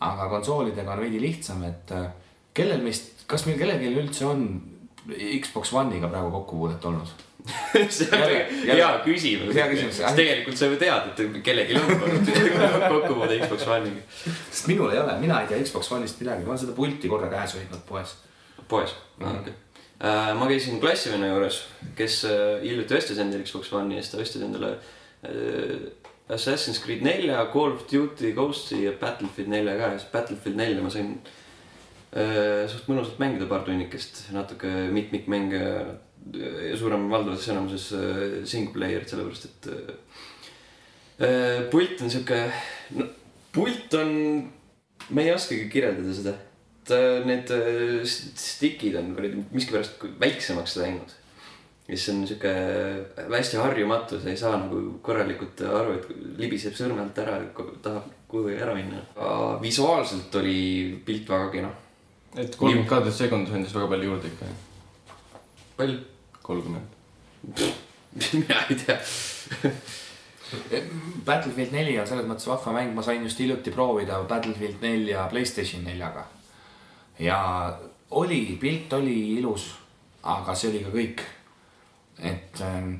[0.00, 2.10] aga konsoolidega on veidi lihtsam, et äh,
[2.54, 4.44] kellel meist, kas meil kellelgi üldse on
[5.16, 7.08] Xbox One'iga praegu kokkupuudet olnud?
[7.88, 9.54] see on Jälle, hea küsimus.
[9.54, 9.96] Hea küsimus.
[9.96, 11.86] sest tegelikult sa ju tead, et kellelgi on
[12.92, 14.02] kokkupuude Xbox One'iga.
[14.50, 17.30] sest minul ei ole, mina ei tea Xbox One'ist midagi, ma olen seda pulti korra
[17.32, 18.18] käes hoidnud poes.
[18.68, 19.56] poes, okei.
[20.40, 21.62] ma käisin klassivenna juures,
[21.96, 24.74] kes äh, hiljuti ostis endale Xbox One'i ja siis ta ostis endale
[25.24, 25.88] äh,
[26.28, 30.84] Assassin's Creed nelja, Call of Duty Ghosti ja Battlefield nelja ka ja siis Battlefield nelja
[30.84, 31.36] ma sain äh,
[32.08, 35.60] suht mõnusalt mängida paar tunnikest, natuke mitmikmänge
[36.36, 39.94] ja suurem valdavas enamuses äh, single player'it, sellepärast et äh,
[41.26, 42.42] äh, pult on sihuke,
[42.98, 43.08] no
[43.54, 44.12] pult on,
[45.14, 46.34] ma ei oskagi kirjeldada seda
[46.94, 51.16] äh, need äh, st- stick'id on kuradi miskipärast väiksemaks läinud.
[51.88, 52.52] siis on sihuke
[53.32, 56.08] hästi harjumatu, sa ei saa nagu korralikult aru, et
[56.40, 57.40] libiseb sõrme alt ära,
[57.82, 59.00] tahab kuhugi ära minna.
[59.62, 61.76] visuaalselt oli pilt väga kena.
[62.36, 64.46] Et kolmkümmend kaadrit sekundis andis väga palju juurde ikka.
[65.76, 65.98] palju?
[66.42, 66.86] kolmkümmend.
[68.32, 68.98] mina ei tea.
[71.26, 75.84] Battlefield neli on selles mõttes vahva mäng, ma sain just hiljuti proovida Battlefield nelja Playstation
[75.84, 76.24] neljaga.
[77.18, 77.40] ja
[78.10, 79.74] oli, pilt oli ilus,
[80.22, 81.20] aga see oli ka kõik.
[82.18, 82.94] et ähm,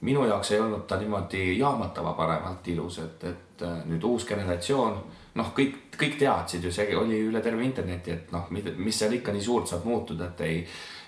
[0.00, 4.96] minu jaoks ei olnud ta niimoodi jaamatava paremalt ilus, et, et äh, nüüd uus generatsioon,
[5.34, 9.32] noh, kõik, kõik teadsid ju, see oli üle terve interneti, et noh, mis seal ikka
[9.32, 10.58] nii suurt saab muutuda, et ei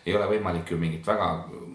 [0.07, 1.29] ei ole võimalik ju mingit väga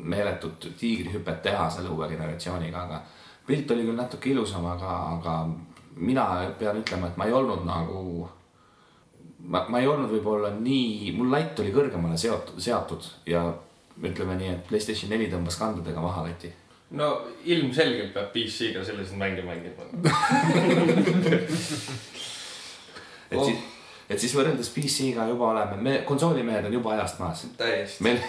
[0.10, 3.02] meeletut tiigrihüpet teha selle uue generatsiooniga, aga
[3.48, 5.34] pilt oli küll natuke ilusam, aga, aga
[5.98, 6.26] mina
[6.60, 8.30] pean ütlema, et ma ei olnud nagu,
[9.50, 13.42] ma, ma ei olnud võib-olla nii, mul latt oli kõrgemale seotud, seatud ja
[14.00, 16.50] ütleme nii, et Playstation neli tõmbas kandadega maha lati.
[16.96, 17.08] no
[17.46, 19.84] ilmselgelt peab PC-ga selliseid mänge mängima.
[23.32, 23.46] et oh.
[23.46, 23.58] siis,
[24.10, 27.46] et siis võrreldes PC-ga juba oleme, me konsoolimehed on juba ajast maas.
[27.58, 28.04] täiesti.
[28.06, 28.22] meil,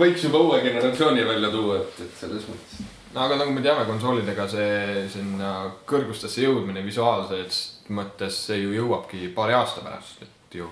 [0.00, 2.82] võiks juba uue generatsiooni välja tuua, et, et selles mõttes.
[3.14, 5.52] no aga nagu me teame, konsoolidega see sinna
[5.88, 10.68] kõrgustesse jõudmine visuaalses mõttes, see ju jõuabki paari aasta pärast, et ju.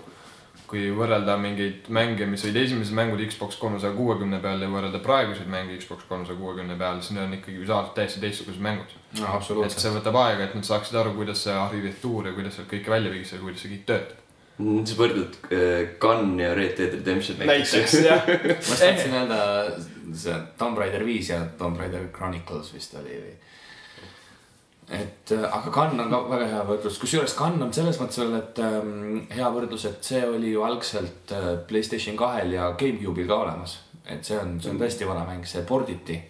[0.64, 5.48] kui võrrelda mingeid mänge, mis olid esimesed mängud Xbox kolmesaja kuuekümne peal ja võrrelda praeguseid
[5.52, 8.96] mänge Xbox kolmesaja kuuekümne peal, siis need on ikkagi visuaalselt täiesti teistsugused mängud.
[9.20, 9.83] No et absoluutselt.
[9.83, 13.12] see võtab aega, et nad saaksid aru, kuidas see arhitektuur ja kuidas sealt kõike välja
[13.14, 14.20] viiakse ja kuidas see kõik töötab.
[14.90, 17.96] sa võrdled äh, Gun ja Red Dead Redemption näiteks.
[18.07, 18.22] jah.
[18.29, 19.40] ma just tahtsin öelda
[20.12, 23.35] see Tomb Raider viis ja Tomb Raider Chronicles vist oli või.
[25.00, 28.38] et äh, aga Gun on ka väga hea võrdlus, kusjuures Gun on selles mõttes veel,
[28.38, 33.42] et ähm, hea võrdlus, et see oli ju algselt äh, Playstation kahel ja GameCube'il ka
[33.46, 33.81] olemas.
[34.05, 36.20] et see on, see on tõesti vana mäng, see porditi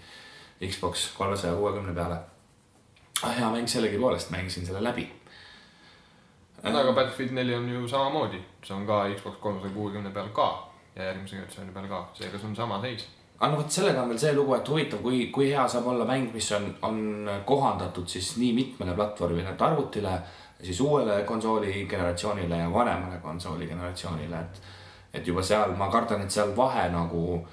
[0.62, 2.20] Xbox kolmesaja kuuekümne peale.
[3.22, 5.09] Hea mäng sellegipoolest, mängisin selle läbi.
[6.64, 10.48] aga Battlefield neli on ju samamoodi, see on ka Xbox kolmesaja kuuekümne peal ka
[10.96, 13.07] ja järgmise generatsiooni peal ka, seega see on sama seis.
[13.40, 16.07] aga no vot sellega on veel see lugu, et huvitav, kui, kui hea saab olla
[16.09, 20.14] mäng, mis on, on kohandatud siis nii mitmele platvormile, et arvutile,
[20.62, 24.62] siis uuele konsooli generatsioonile ja vanemale konsooli generatsioonile, et.
[25.14, 27.46] et juba seal, ma kardan, et seal vahe nagu,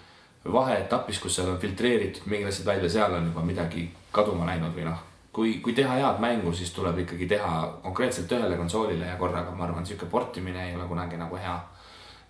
[0.54, 4.88] vaheetapis, kus seal on filtreeritud mingid asjad välja, seal on juba midagi kaduma läinud või
[4.88, 5.11] noh.
[5.34, 7.52] kui, kui teha head mängu, siis tuleb ikkagi teha
[7.84, 11.58] konkreetselt ühele konsoolile ja korraga, ma arvan, sihuke portimine ei ole kunagi nagu hea,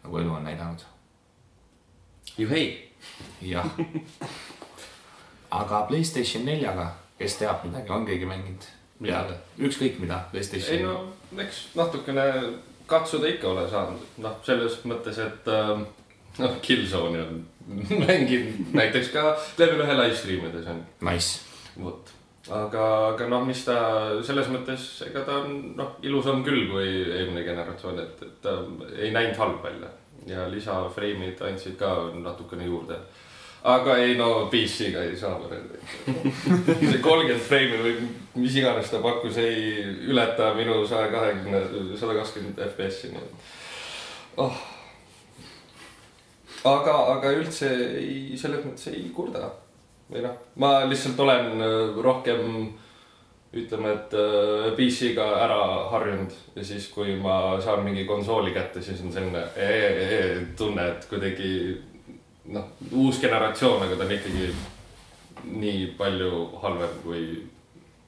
[0.04, 0.86] nagu elu on näidanud
[2.38, 2.92] juhei,
[3.42, 3.66] jah.
[5.52, 8.70] aga Playstation neljaga, kes teab midagi, on keegi mänginud?
[9.02, 9.24] Mida?
[9.58, 10.84] ükskõik mida, ei Playstation.
[11.32, 12.26] no eks natukene
[12.86, 15.88] katsuda ikka ole saanud, noh, selles mõttes, et ähm,
[16.38, 17.40] noh, Killzone'i on
[18.06, 21.40] mänginud näiteks ka level ühe live stream ides on, Nice.
[21.82, 22.14] vot.
[22.52, 23.78] aga, aga noh, mis ta
[24.26, 28.58] selles mõttes, ega ta on noh, ilusam küll kui eelmine generatsioon, et, et ta
[28.98, 29.92] ei näinud halb välja
[30.28, 33.00] ja lisafreimid andsid ka natukene juurde.
[33.64, 35.78] aga ei no PC-ga ei saa võrrelda.
[36.92, 37.92] see kolmkümmend freimi või
[38.42, 41.62] mis iganes ta pakkus, ei ületa minu saja kahekümne,
[41.94, 44.64] sada kakskümmend FPS-i, nii et oh..
[46.74, 47.70] aga, aga üldse
[48.02, 49.52] ei, selles mõttes ei kurda.
[50.12, 52.72] Või noh, ma lihtsalt olen äh, rohkem
[53.52, 59.02] ütleme, et äh, PC-ga ära harjunud ja siis, kui ma saan mingi konsooli kätte, siis
[59.06, 61.54] on selline ee, ee, tunne, et kuidagi
[62.56, 64.52] noh, uus generatsioon, aga ta on ikkagi
[65.52, 67.26] nii palju halvem kui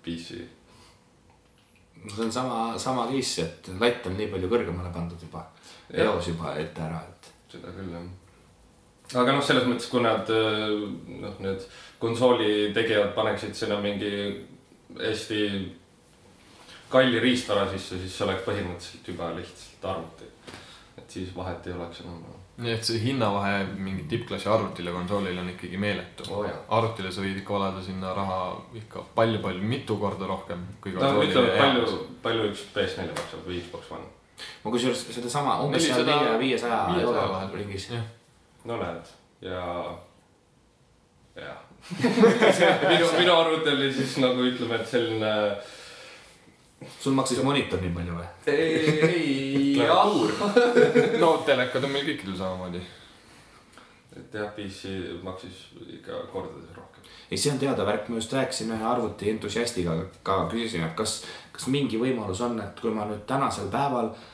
[0.03, 0.43] PC.
[2.03, 5.45] see on sama, sama case, et latt on nii palju kõrgemale pandud juba.
[5.91, 7.31] eos juba ette ära, et.
[7.51, 8.11] seda küll jah.
[9.11, 10.73] Aga noh, selles mõttes, kui nad äh,
[11.23, 11.65] noh, need
[12.01, 14.11] konsooli tegijad paneksid sinna mingi
[14.99, 15.41] hästi
[16.93, 20.29] kalli riistvara sisse, siis see oleks põhimõtteliselt juba lihtsalt arvuti.
[20.97, 22.23] et siis vahet ei oleks enam.
[22.63, 26.57] nii et see hinnavahe mingi tippklassi arvutile konsoolile on ikkagi meeletu jaa.
[26.77, 28.41] arvutile sa võid ikka valada sinna raha
[28.81, 33.95] ikka palju-palju, mitu korda rohkem kui no ütleme, palju, palju üks PS4 maksab või Xbox
[33.97, 34.11] One?
[34.63, 37.55] ma kusjuures sedasama umbes seal 400 nelja, viiesaja 500 euro vahel.
[37.57, 37.89] ringis.
[37.95, 38.05] jah,
[38.63, 39.11] no näed
[39.43, 39.99] ja,
[41.35, 41.57] jah.
[42.89, 45.33] minu, minu arvuti oli siis nagu ütleme, et selline.
[46.99, 48.27] sul maksis monitor nii palju või?
[48.47, 50.11] ei, ei, jah.
[51.23, 52.83] no telekad on meil kõikidel samamoodi.
[54.15, 55.65] et jah, PC maksis
[55.99, 57.03] ikka kordades rohkem.
[57.29, 61.23] ei, see on teada värk, ma just rääkisin ühe arvuti entusiastiga ka küsisin, et kas,
[61.51, 64.29] kas mingi võimalus on, et kui ma nüüd tänasel päeval äh,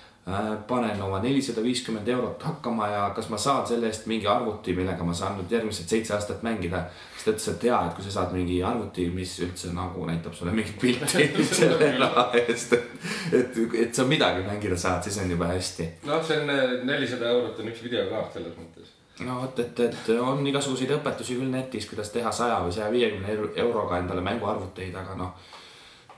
[0.68, 5.04] panen oma nelisada viiskümmend eurot hakkama ja kas ma saan selle eest mingi arvuti, millega
[5.04, 6.84] ma saan nüüd järgmised seitse aastat mängida.
[7.14, 10.34] siis ta ütles, et jaa, et kui sa saad mingi arvuti, mis üldse nagu näitab
[10.34, 15.36] sulle mingit pilti selle raha eest, et, et, et sa midagi mängida saad, siis on
[15.36, 18.92] juba hästi noh, see on eh, nelisada eurot on üks videokaart selles mõttes.
[19.26, 23.38] no vot, et, et on igasuguseid õpetusi küll netis, kuidas teha saja või saja viiekümne
[23.64, 25.50] euroga endale mänguarvuteid, aga noh,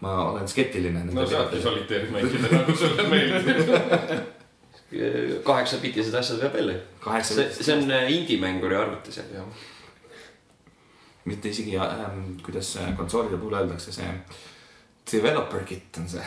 [0.02, 1.04] ma olen skeptiline.
[1.14, 3.58] no saabki soliteeri mängida nagu sulle meeldib.
[5.48, 6.80] kaheksabitised asjad veab jälle.
[7.00, 9.44] kaheksa see, see on äh, indie-mänguri arvuti see.
[11.26, 14.10] mitte isegi ähm,, kuidas äh, konsoolide puhul öeldakse, see
[15.12, 16.22] developer kit on see.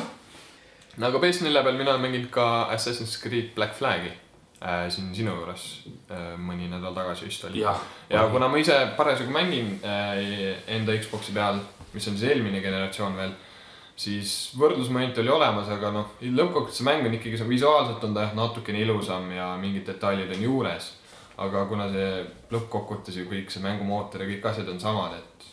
[0.96, 4.12] no aga PS4 peal mina olen mänginud ka Assassin's Creed Black Flag'i
[4.60, 5.66] äh, siin sinu juures
[6.10, 7.62] äh, mõni nädal tagasi vist oli.
[7.64, 10.20] jah, ja kuna ma ise parasjagu mängin äh,
[10.76, 11.60] enda Xbox'i peal,
[11.94, 13.34] mis on siis eelmine generatsioon veel,
[14.00, 18.28] siis võrdlusmoment oli olemas, aga noh, lõppkokkuvõttes see mäng on ikkagi, see visuaalselt on ta
[18.28, 20.94] jah natukene ilusam ja mingid detailid on juures.
[21.40, 25.46] aga kuna see lõppkokkuvõttes ju kõik see mängumootor ja kõik asjad on samad, et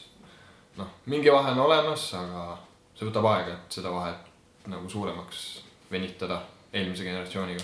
[0.77, 2.57] noh, mingi vahe on olemas, aga
[2.97, 5.45] see võtab aega, et seda vahet nagu suuremaks
[5.91, 6.41] venitada
[6.73, 7.63] eelmise generatsiooniga.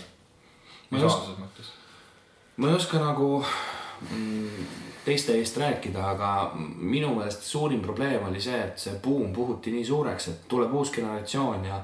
[1.00, 1.72] Just- visuaalses mõttes.
[2.58, 3.30] ma ei oska nagu
[4.12, 4.66] mm,
[5.06, 9.86] teiste eest rääkida, aga minu meelest suurim probleem oli see, et see buum puhuti nii
[9.86, 11.82] suureks, et tuleb uus generatsioon ja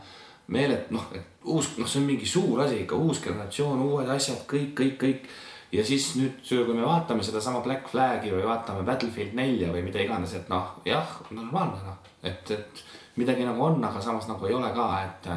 [0.47, 4.43] meelet-, noh, et uus, noh, see on mingi suur asi ikka, uus generatsioon, uued asjad,
[4.49, 5.29] kõik, kõik, kõik.
[5.71, 10.01] ja siis nüüd, kui me vaatame sedasama Black Flagi või vaatame Battlefield nelja või mida
[10.01, 12.83] iganes, et noh, jah, normaalne noh, et, et
[13.19, 15.29] midagi nagu on, aga samas nagu ei ole ka, et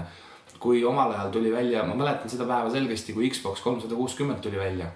[0.63, 4.61] kui omal ajal tuli välja, ma mäletan seda päeva selgesti, kui Xbox kolmsada kuuskümmend tuli
[4.61, 4.87] välja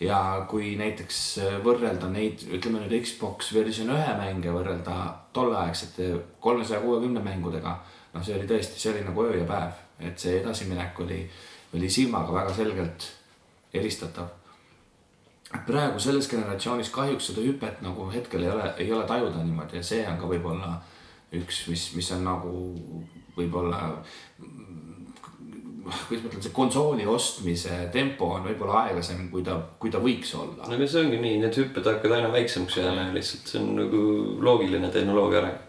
[0.00, 0.18] ja
[0.50, 1.20] kui näiteks
[1.64, 4.96] võrrelda neid, ütleme nüüd Xbox versioon ühe mänge võrrelda
[5.36, 7.76] tolleaegsete kolmesaja kuuekümne mängudega,
[8.12, 11.22] noh, see oli tõesti, see oli nagu öö ja päev, et see edasiminek oli,
[11.74, 13.08] oli silmaga väga selgelt
[13.74, 14.28] eristatav.
[15.66, 19.82] praegu selles generatsioonis kahjuks seda hüpet nagu hetkel ei ole, ei ole tajuda niimoodi ja
[19.82, 20.74] see on ka võib-olla
[21.32, 22.52] üks, mis, mis on nagu
[23.36, 23.80] võib-olla
[25.86, 30.32] kuidas ma ütlen, see konsooli ostmise tempo on võib-olla aeglasem, kui ta, kui ta võiks
[30.38, 30.66] olla.
[30.66, 33.76] no aga see ongi nii, need hüpped hakkavad aina väiksemaks jääma ja lihtsalt see on
[33.80, 34.02] nagu
[34.42, 35.62] loogiline tehnoloogia areng.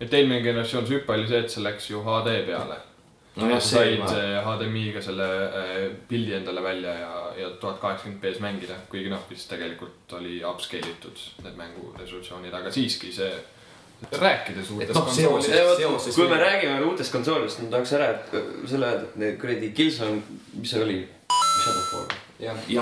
[0.00, 2.78] et eelmine generatsioon see hüpe oli see, et see läks ju HD peale.
[3.36, 8.40] nojah, see said ma, HDMI-ga selle äh, pildi endale välja ja, ja tuhat kaheksakümmend B-s
[8.44, 13.32] mängida, kuigi noh, vist tegelikult oli upscale itud need mängu resolutsioonid, aga siiski see,
[14.10, 16.14] rääkides uutest seoses- konsoolidest.
[16.16, 18.34] kui me räägime uutest konsoolidest, ma tahaks ära, et
[18.68, 20.22] selle öelda, et need kuradi Killzone,
[20.60, 20.98] mis see oli?
[21.62, 22.06] Shadowfall.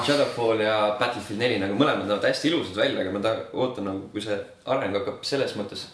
[0.07, 4.09] Shadowfall ja Battlefield neli nagu mõlemad näevad hästi ilusad välja, aga ma ta- ootan nagu,
[4.13, 5.87] kui see areng hakkab selles mõttes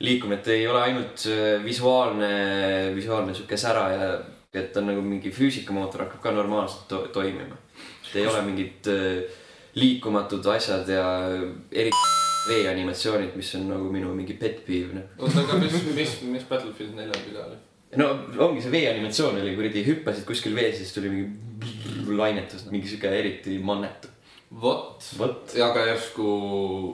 [0.00, 4.10] liikuma, et ei ole ainult äh, visuaalne, visuaalne sihuke sära ja
[4.54, 7.56] et on nagu mingi füüsikamootor hakkab ka normaalselt to toimima.
[8.10, 9.22] et ei ole mingid äh,
[9.74, 11.04] liikumatud asjad ja
[11.72, 11.90] eri
[12.48, 15.08] veeanimatsioonid, mis on nagu minu mingi pet peeve noh.
[15.18, 17.58] oota, aga mis, mis, mis Battlefield neljal viga oli?
[17.96, 18.10] no
[18.44, 23.10] ongi see veeanimatsioon oli kuradi, hüppasid kuskil vees ja siis tuli mingi lainetus, mingi sihuke
[23.18, 24.10] eriti mannetu.
[24.48, 25.04] vot,
[25.60, 26.26] aga järsku,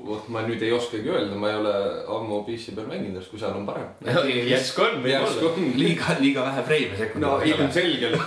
[0.06, 1.74] vot ma nüüd ei oskagi öelda, ma ei ole
[2.16, 3.90] ammu PC peal mänginud, järsku seal on parem.
[4.52, 5.52] järsku on, järsku võib-olla.
[5.52, 5.76] on.
[5.78, 7.26] liiga, liiga vähe freime sekundit.
[7.26, 8.18] no ilmselgelt.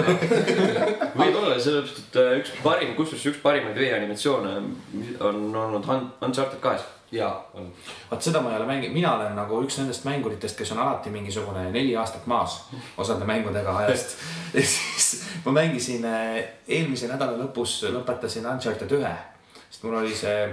[1.21, 4.55] võib-olla sellepärast, et äh, üks parim, kusjuures üks parimaid veeanimatsioone
[5.19, 6.87] on olnud Un- Uncharted kahes.
[7.11, 7.73] jaa, on.
[8.11, 11.11] vot seda ma ei ole mänginud, mina olen nagu üks nendest mänguritest, kes on alati
[11.13, 12.59] mingisugune neli aastat maas
[12.97, 14.17] osade mängudega ajast.
[14.55, 19.13] ja siis ma mängisin eh, eelmise nädala lõpus lõpetasin Uncharted ühe,
[19.69, 20.51] sest mul oli see,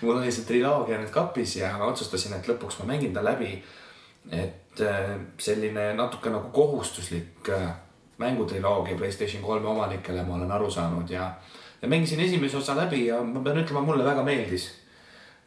[0.00, 3.60] mul oli see triloogia nüüd kapis ja ma otsustasin, et lõpuks ma mängin ta läbi.
[4.30, 7.70] et eh, selline natuke nagu kohustuslik eh,
[8.20, 11.32] mängutriloogia Playstation kolme omanikele ma olen aru saanud ja,
[11.82, 14.79] ja mängisin esimese osa läbi ja ma pean ütlema, mulle väga meeldis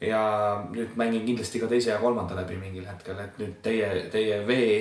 [0.02, 0.24] ja
[0.72, 4.76] nüüd mängin kindlasti ka teise ja kolmanda läbi mingil hetkel, et nüüd teie, teie vee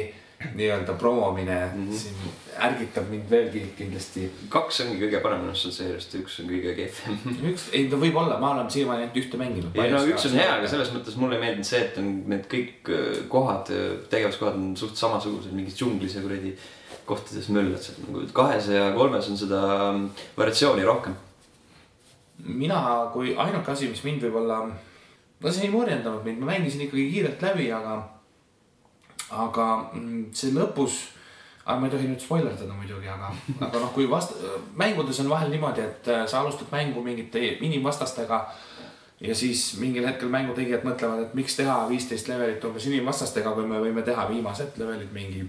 [0.55, 1.96] nii-öelda promomine mm -hmm.
[1.96, 2.14] siin
[2.59, 4.31] ärgitab mind veelgi kindlasti.
[4.48, 7.18] kaks ongi kõige parem ennast seeriast, üks on kõige kehvem.
[7.53, 9.79] üks, ei ta võib olla, ma olen siiamaani ainult ühte mänginud.
[9.79, 12.46] ei no üks on hea, aga selles mõttes mulle ei meeldinud see, et on need
[12.55, 13.72] kõik äh, kohad,
[14.11, 16.57] tegevuskohad on suht samasugused, mingis džunglis ja kuradi
[17.05, 19.61] kohtades möllad seal nagu kahes ja kolmes on seda
[19.92, 21.14] mm, variatsiooni rohkem.
[22.42, 24.64] mina kui ainuke asi, mis mind võib-olla,
[25.42, 27.96] no see ei morjendanud mind, ma mängisin ikkagi kiirelt läbi, aga,
[29.44, 31.00] aga mm, see lõpus,
[31.64, 34.37] aga ma ei tohi nüüd spoilerdada muidugi, aga, aga noh, kui vast-,
[34.78, 38.44] mängudes on vahel niimoodi, et äh, sa alustad mängu mingite inimvastastega
[39.22, 43.83] ja siis mingil hetkel mängutegijad mõtlevad, et miks teha viisteist levelit umbes inimvastastega, kui me
[43.83, 45.44] võime teha viimased levelid mingi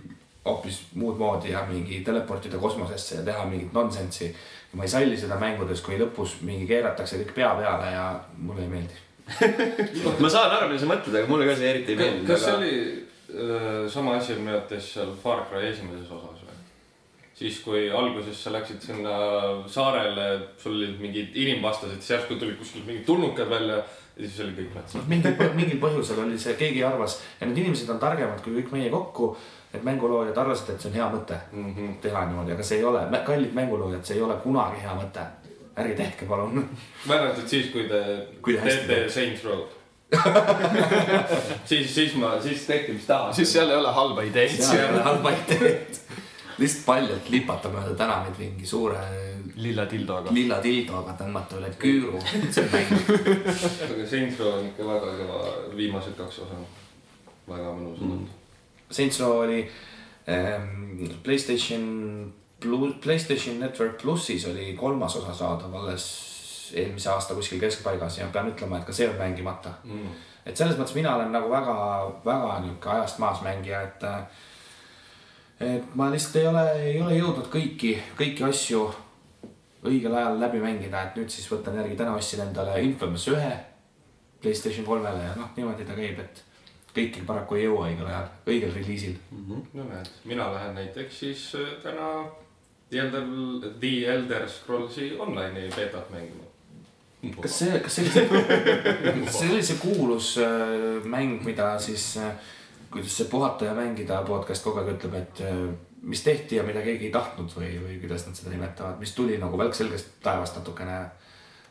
[0.46, 4.36] hoopis muud moodi ja mingi teleportida kosmosesse ja teha mingit nonsensi.
[4.74, 8.06] ma ei salli seda mängudes, kui lõpus mingi keeratakse kõik pea peale ja
[8.38, 9.02] mulle ei meeldi.
[10.20, 12.28] Ma saan aru, mida sa mõtled, aga mulle ka see eriti ei meeldinud.
[12.28, 12.74] kas see oli
[13.34, 16.60] öö, sama asi minu arvates seal Far Cry esimeses osas või?
[17.40, 19.16] siis, kui alguses sa läksid sinna
[19.72, 20.28] saarele,
[20.62, 24.76] sul olid mingid inimvastased, siis järsku tulid kuskilt mingid tulnukad välja ja siis oli kõik
[24.78, 25.00] mets.
[25.10, 28.92] mingil, mingil põhjusel oli see, keegi arvas ja need inimesed on targemad kui kõik meie
[28.94, 29.36] kokku.
[29.74, 31.94] Need mänguloojad arvasid, et see on hea mõte Mhm.
[32.02, 35.24] teha niimoodi, aga see ei ole, kallid mänguloojad, see ei ole kunagi hea mõte.
[35.78, 36.70] Ärge tehke, palun.
[37.08, 38.04] välja arvatud siis, kui te
[38.42, 39.64] Kui teete Saints Row.
[41.70, 43.36] siis, siis ma, siis tehke mis tahate.
[43.36, 44.60] siis seal ei ole halba ideid.
[44.62, 45.98] see ei ole halba ideed.
[46.62, 49.00] lihtsalt paljalt lipata mööda tänavaid mingi suure
[49.56, 50.34] lilla dildoga.
[50.34, 52.22] lilla dildoga tõmmata üle küüru.
[52.22, 55.42] aga Saints Row on ikka väga kõva,
[55.80, 56.62] viimased kaks osa.
[57.50, 58.24] väga mõnusad on.
[58.94, 59.64] Saints Row oli
[60.30, 62.34] ähm, Playstation
[63.02, 66.06] Playstation Network plussis oli kolmas osa saadav alles
[66.74, 69.74] eelmise aasta kuskil keskpaigas ja pean ütlema, et ka see on mängimata.
[69.84, 70.14] Mm.
[70.46, 71.76] et selles mõttes mina olen nagu väga,
[72.26, 74.04] väga nihuke ajast maas mängija, et.
[75.64, 78.88] et ma lihtsalt ei ole, ei ole jõudnud kõiki, kõiki asju
[79.84, 83.54] õigel ajal läbi mängida, et nüüd siis võtan järgi, täna ostsin endale Infamous ühe
[84.44, 86.44] Playstation kolmele ja noh, niimoodi ta käib, et
[86.96, 89.16] kõiki paraku ei jõua õigel ajal, õigel reliisil.
[89.32, 92.10] no näed, mina lähen näiteks siis äh, täna
[92.94, 93.24] The Elder,
[93.82, 96.44] The Elder Scrollsi online'i beetat mängima.
[97.42, 102.36] kas see, kas see oli see, see oli see kuulus äh, mäng, mida siis äh,,
[102.92, 105.64] kuidas see puhata ja mängida podcast kogu aeg ütleb, et äh,
[106.04, 109.40] mis tehti ja mida keegi ei tahtnud või, või kuidas nad seda nimetavad, mis tuli
[109.42, 111.00] nagu välk selgest taevast natukene.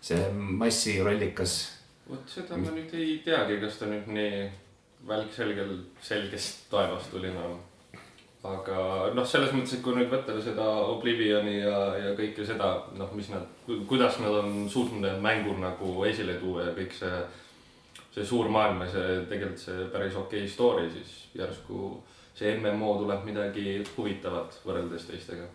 [0.03, 1.53] see massirollikas.
[2.09, 4.49] vot seda ma nüüd ei teagi, kas ta nüüd nii
[5.07, 7.61] välk selgel, selgest taevast tuli enam.
[8.43, 8.79] Aga
[9.15, 13.31] noh, selles mõttes, et kui nüüd võtta seda Oblivioni ja, ja kõike seda, noh, mis
[13.31, 13.47] nad,
[13.89, 17.21] kuidas nad on suutnud need mängud nagu esile tuua ja kõik see,
[18.15, 21.93] see suur maailm ja see tegelikult see päris okei story, siis järsku
[22.35, 23.67] see MMO tuleb midagi
[23.97, 25.47] huvitavat võrreldes teistega.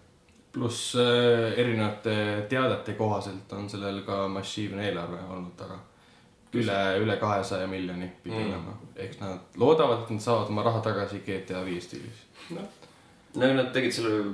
[0.54, 5.80] pluss äh, erinevate teadete kohaselt on sellel ka massiivne eelarve olnud taga.
[6.54, 8.94] üle, üle kahesaja miljoni pidi olema mm..
[8.96, 12.24] eks nad loodavad, et nad saavad oma raha tagasi GTA viie stiilis.
[12.52, 14.34] No nad tegid selle,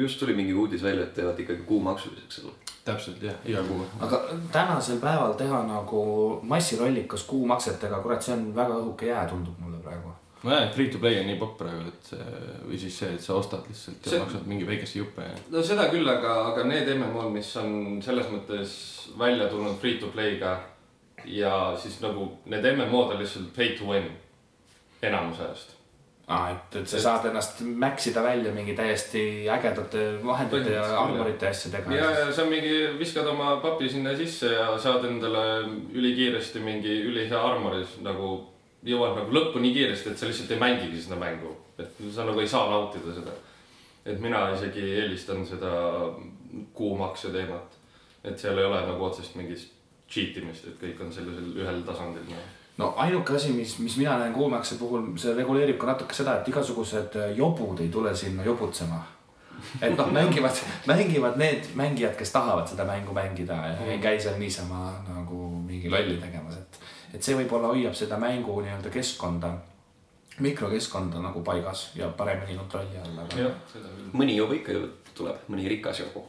[0.00, 2.52] just tuli mingi uudis välja, et teevad ikkagi kuumaksuliseks selle.
[2.84, 3.84] täpselt jah, iga kuu.
[4.00, 4.20] aga
[4.52, 6.02] tänasel päeval teha nagu
[6.42, 10.12] massirollikas kuumaksetega, kurat, see on väga õhuke jää, tundub mulle praegu.
[10.42, 12.26] nojah, free to play on nii popp praegu, et see
[12.66, 15.38] või siis see, et sa ostad lihtsalt ja See- maksad mingi väikese juppe ja.
[15.50, 18.76] no seda küll, aga, aga need MMO-d, mis on selles mõttes
[19.18, 20.58] välja tulnud free to play'ga
[21.24, 24.10] ja siis nagu need MMO-d on lihtsalt pay to win
[25.02, 25.73] enamus ajast.
[26.26, 31.52] aa, et, et sa saad ennast mäksida välja mingi täiesti ägedate vahendite ja armorite ja
[31.52, 31.94] asjadega.
[31.94, 35.44] ja, ja sa mingi viskad oma papi sinna sisse ja saad endale
[35.92, 38.32] ülikiiresti mingi ülihea armoris nagu,
[38.84, 41.56] jõuad nagu lõppu nii kiiresti, et sa lihtsalt ei mängigi seda mängu.
[41.78, 43.36] et sa nagu ei saa nautida seda.
[44.06, 45.72] et mina isegi eelistan seda
[46.72, 47.80] kuumakse teemat.
[48.24, 49.70] et seal ei ole nagu otsest mingit
[50.08, 52.44] cheat imist, et kõik on sellisel ühel tasandil no..
[52.76, 56.48] No ainuke asi, mis, mis mina näen kuumakse puhul, see reguleerib ka natuke seda, et
[56.50, 59.02] igasugused jobud ei tule sinna jobutsema.
[59.80, 60.58] et noh, mängivad,
[60.90, 65.90] mängivad need mängijad, kes tahavad seda mängu mängida ja ei käi seal niisama nagu mingi
[65.90, 66.80] lolli tegemas, et.
[67.14, 69.54] et see võib-olla hoiab seda mängu nii-öelda keskkonda,
[70.44, 73.54] mikrokeskkonda nagu paigas ja paremini kontrolli all, aga.
[74.12, 76.24] mõni jobu ikka ju tuleb, mõni rikas jobu.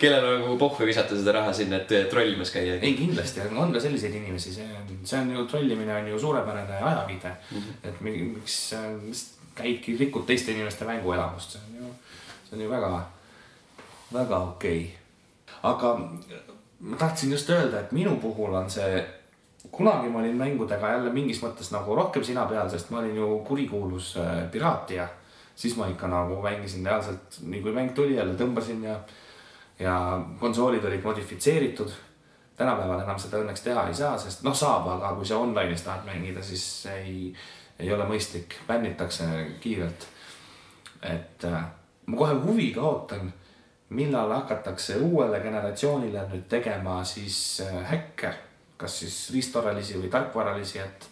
[0.00, 2.78] kellel on nagu pohhu visata seda raha sinna, et trollimas käia.
[2.80, 6.20] ei, kindlasti on, on ka selliseid inimesi, see on, see on ju trollimine on ju
[6.22, 7.58] suurepärane ajaviide mm.
[7.58, 7.88] -hmm.
[7.88, 8.58] et mi- miks,
[9.02, 9.24] miks
[9.54, 11.94] käidki, rikud teiste inimeste mänguelamust, see on ju,
[12.48, 12.92] see on ju väga,
[14.12, 15.62] väga okei okay..
[15.62, 15.98] aga
[16.80, 19.04] ma tahtsin just öelda, et minu puhul on see,
[19.70, 23.38] kunagi ma olin mängudega jälle mingis mõttes nagu rohkem sina peal, sest ma olin ju
[23.46, 25.08] kurikuulus äh, piraatia.
[25.58, 29.00] Siis ma ikka nagu mängisin reaalselt, nii kui mäng tuli jälle tõmbasin ja
[29.78, 31.90] ja konsoolid olid modifitseeritud.
[32.56, 36.06] tänapäeval enam seda õnneks teha ei saa, sest noh, saab, aga kui sa online'is tahad
[36.06, 37.34] mängida, siis ei,
[37.78, 39.24] ei ole mõistlik, bännitakse
[39.60, 40.06] kiirelt.
[41.02, 41.62] et äh,
[42.06, 43.32] ma kohe huviga ootan,
[43.88, 48.34] millal hakatakse uuele generatsioonile nüüd tegema siis äh, häkke,
[48.76, 51.08] kas siis riistvaralis või tarkvaralisi, et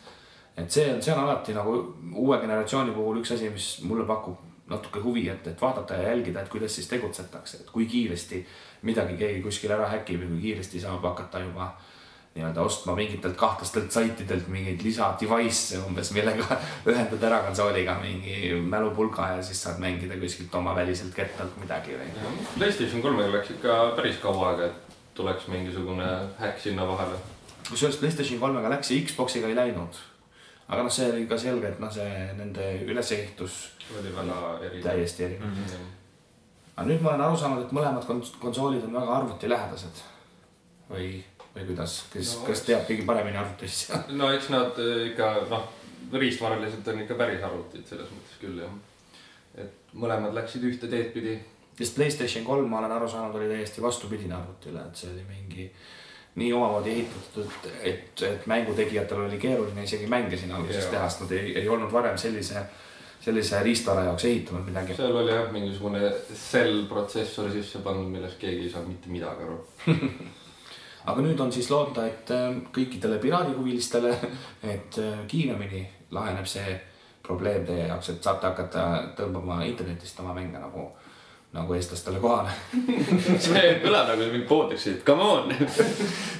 [0.56, 1.76] et see on, see on alati nagu
[2.14, 6.42] uue generatsiooni puhul üks asi, mis mulle pakub natuke huvi, et, et vaadata ja jälgida,
[6.42, 8.40] et kuidas siis tegutsetakse, et kui kiiresti
[8.88, 11.70] midagi keegi kuskil ära häkib ja kui kiiresti saab hakata juba
[12.36, 16.58] nii-öelda ostma mingitelt kahtlastelt saitidelt mingeid lisa device'e umbes, millega
[16.90, 22.10] ühendad ära konsooliga mingi mälupulga ja siis saad mängida kuskilt oma väliselt kettalt midagi või.
[22.58, 26.10] PlayStation kolmega läks ikka päris kaua aega, et tuleks mingisugune
[26.42, 27.16] häkk sinna vahele.
[27.70, 29.96] kusjuures Playstation kolmega läks ja Xbox'iga ei läinud.
[30.68, 33.60] Aga noh, see oli ka selge, et noh, see nende ülesehitus
[33.94, 34.82] oli väga erinev.
[34.88, 35.46] täiesti erinev.
[35.46, 35.86] Mhm.
[36.76, 40.02] aga nüüd ma olen aru saanud, et mõlemad kons- konsoolid on väga arvutilähedased.
[40.90, 41.08] või,
[41.54, 43.90] või kuidas, kes No kes teab kõige paremini arvutist
[44.20, 45.64] no eks nad eh, ikka noh,
[46.12, 48.74] riistvaraliselt on ikka päris arvutid selles mõttes küll jah.
[49.58, 51.38] et mõlemad läksid ühte teed pidi.
[51.78, 55.70] sest Playstation kolm, ma olen aru saanud, oli täiesti vastupidine arvutile, et see oli mingi
[56.36, 61.36] nii omamoodi ehitatud, et, et, mängutegijatel oli keeruline isegi mänge siin alguses teha, sest nad
[61.36, 62.60] ei, ei olnud varem sellise,
[63.24, 64.96] sellise riistvara jaoks ehitanud midagi.
[64.98, 69.62] seal oli jah mingisugune cell protsessor sisse pandud, millest keegi ei saanud mitte midagi aru.
[71.10, 74.12] aga nüüd on siis loota, et äh, kõikidele piraadihuvilistele,
[74.74, 76.76] et äh, kiiremini laheneb see
[77.26, 78.86] probleem teie jaoks, et saate hakata
[79.18, 80.90] tõmbama internetist oma mänge nagu,
[81.54, 82.52] nagu eestlastele kohale.
[83.44, 85.52] see kõlab nagu mingi pood ütleks, et come on,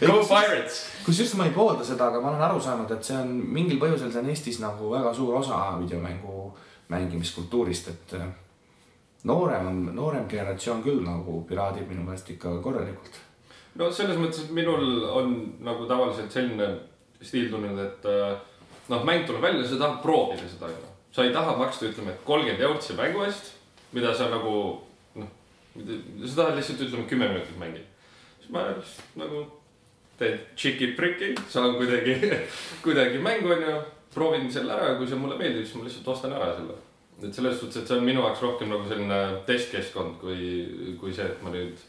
[0.02, 0.80] go pirates.
[1.06, 4.10] kusjuures ma ei poolda seda, aga ma olen aru saanud, et see on mingil põhjusel,
[4.12, 6.50] see on Eestis nagu väga suur osa videomängu
[6.92, 8.26] mängimiskultuurist, et äh,
[9.26, 13.22] noorem on, noorem generatsioon küll nagu piraadib minu meelest ikka korralikult.
[13.76, 15.32] no selles mõttes, et minul on
[15.64, 16.68] nagu tavaliselt selline
[17.22, 18.36] stiil tulnud, et äh,
[18.92, 20.82] noh, mäng tuleb välja, sa tahad proovida seda ju.
[21.10, 23.54] sa ei taha maksta, ütleme, kolmkümmend eurot selle mängu eest,
[23.96, 24.82] mida sa nagu
[26.26, 27.84] sa tahad lihtsalt ütleme kümme minutit mängida.
[28.40, 29.44] siis ma lihtsalt nagu
[30.18, 32.16] teen tšiki-priki, saan kuidagi,
[32.84, 33.76] kuidagi mängu onju,
[34.14, 36.78] proovin selle ära ja kui see mulle meeldib, siis ma lihtsalt ostan ära selle.
[37.22, 40.40] et selles suhtes, et see on minu jaoks rohkem nagu selline testkeskkond kui,
[41.00, 41.84] kui see, et ma nüüd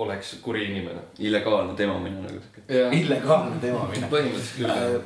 [0.00, 1.00] oleks kuri inimene.
[1.18, 2.66] illegaalne temamine nagu siuke.
[2.96, 4.10] illegaalne temamine.
[4.12, 5.00] põhimõtteliselt küll.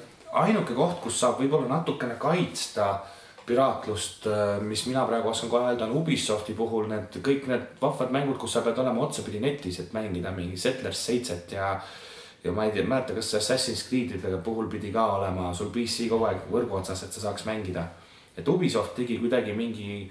[0.44, 2.88] ainuke koht, kus saab võib-olla natukene kaitsta
[3.46, 4.26] piraatlust,
[4.64, 8.56] mis mina praegu oskan kohe öelda, on Ubisofti puhul need kõik need vahvad mängud, kus
[8.56, 11.74] sa pead olema otsapidi netis, et mängida mingi Settlers seitset ja
[12.44, 16.28] ja ma ei tea, mäleta, kas Assassin's Creed'ide puhul pidi ka olema sul PC kogu
[16.28, 17.88] aeg võrgu otsas, et sa saaks mängida.
[18.36, 20.10] et Ubisoft tegi kuidagi mingi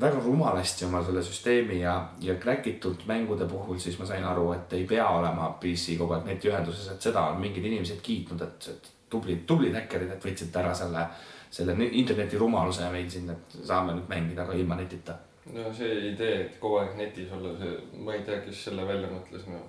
[0.00, 4.52] väga rumalasti oma selle süsteemi ja, ja crack itud mängude puhul siis ma sain aru,
[4.52, 8.68] et ei pea olema PC kogu aeg netiühenduses, et seda on mingid inimesed kiitnud, et,
[8.70, 11.06] et tublid, tublid häkkerid, et võtsid ära selle,
[11.54, 15.16] selle interneti rumaluse meil siin, et saame nüüd mängida ka ilma netita.
[15.54, 19.10] no see idee, et kogu aeg netis olla, see, ma ei tea, kes selle välja
[19.12, 19.62] mõtles, no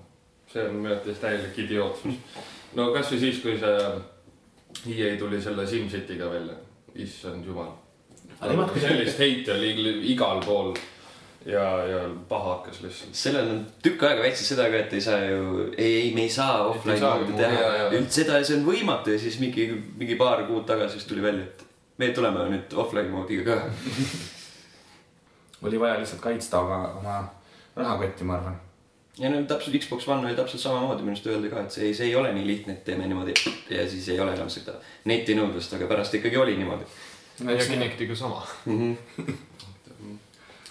[0.52, 2.20] see on minu arvates täielik idiootsus.
[2.80, 6.58] no kasvõi siis, kui see EA tuli selle SimCity'ga välja,
[6.96, 7.72] issand jumal.
[8.82, 9.72] Sellist heiti oli
[10.12, 10.74] igal pool
[11.46, 13.16] ja, ja paha hakkas lihtsalt.
[13.16, 16.34] sellel on tükk aega väitsid seda ka, et ei saa ju, ei, ei, me ei
[16.34, 19.68] saa offline moodi teha üldse seda ja see on võimatu ja siis mingi,
[20.00, 21.66] mingi paar kuud tagasi siis tuli välja, et
[22.02, 23.72] me tuleme nüüd offline moodiga ka.
[25.70, 27.18] oli vaja lihtsalt kaitsta oma, oma
[27.76, 28.60] rahakotti, ma arvan.
[29.22, 31.98] ja no täpselt Xbox One oli täpselt samamoodi minu arust öeldi ka, et see ei,
[31.98, 33.38] see ei ole nii lihtne, et teeme niimoodi
[33.70, 36.90] ja siis ei ole enam seda netinõudlust, aga pärast ikkagi oli niimoodi
[37.46, 38.48] ja Kinectiga sama.
[38.66, 38.80] mm.
[38.82, 39.34] -hmm.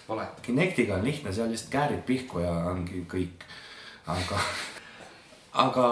[0.09, 0.43] valeta.
[0.43, 3.45] Kinectiga on lihtne, seal lihtsalt käärid pihku ja ongi kõik.
[4.07, 4.39] aga,
[5.67, 5.89] aga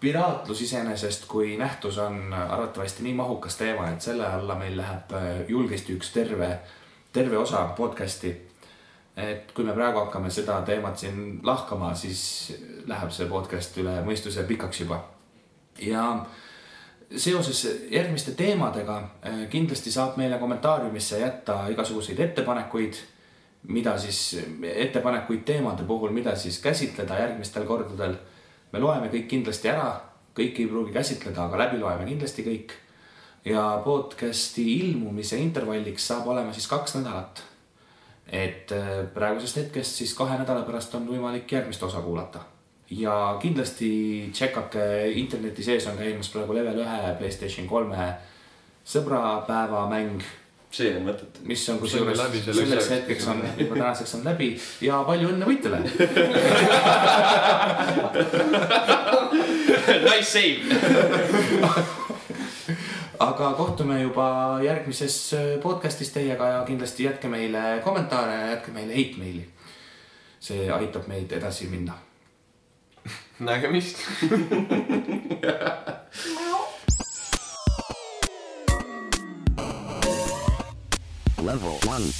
[0.00, 5.28] piraatlus iseenesest kui nähtus on arvatavasti nii mahukas teema, et selle alla meil läheb äh,
[5.48, 6.58] julgesti üks terve,
[7.12, 8.36] terve osa podcast'i.
[9.16, 12.20] et kui me praegu hakkame seda teemat siin lahkama, siis
[12.86, 15.04] läheb see podcast üle mõistuse pikaks juba.
[15.78, 16.24] ja
[17.16, 23.02] seoses järgmiste teemadega äh, kindlasti saab meile kommentaariumisse jätta igasuguseid ettepanekuid
[23.68, 28.16] mida siis, ettepanekuid teemade puhul, mida siis käsitleda järgmistel kordadel.
[28.72, 30.00] me loeme kõik kindlasti ära,
[30.36, 32.72] kõiki ei pruugi käsitleda, aga läbi loeme kindlasti kõik.
[33.44, 37.42] ja podcast'i ilmumise intervalliks saab olema siis kaks nädalat.
[38.26, 42.40] et äh, praegusest hetkest siis kahe nädala pärast on võimalik järgmist osa kuulata.
[42.90, 48.14] ja kindlasti tšekkake interneti sees on käimas praegu level ühe Playstation kolme
[48.84, 50.22] sõbrapäevamäng
[50.70, 51.42] see on mõttetu.
[51.50, 54.48] mis on kusjuures läbi selleks hetkeks on juba tänaseks on läbi
[54.86, 55.78] ja palju õnne võitjale.
[60.00, 60.60] Nice save.
[63.20, 64.26] aga kohtume juba
[64.64, 69.44] järgmises äh, podcast'is teiega ja kindlasti jätke meile kommentaare ja jätke meile heitmeili.
[70.40, 71.94] see aitab meid edasi minna.
[73.40, 73.98] nägemist.
[81.42, 82.12] Level 1.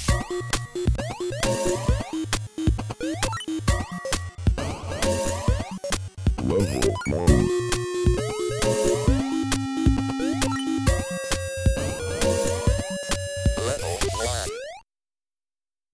[6.43, 8.00] Level 1.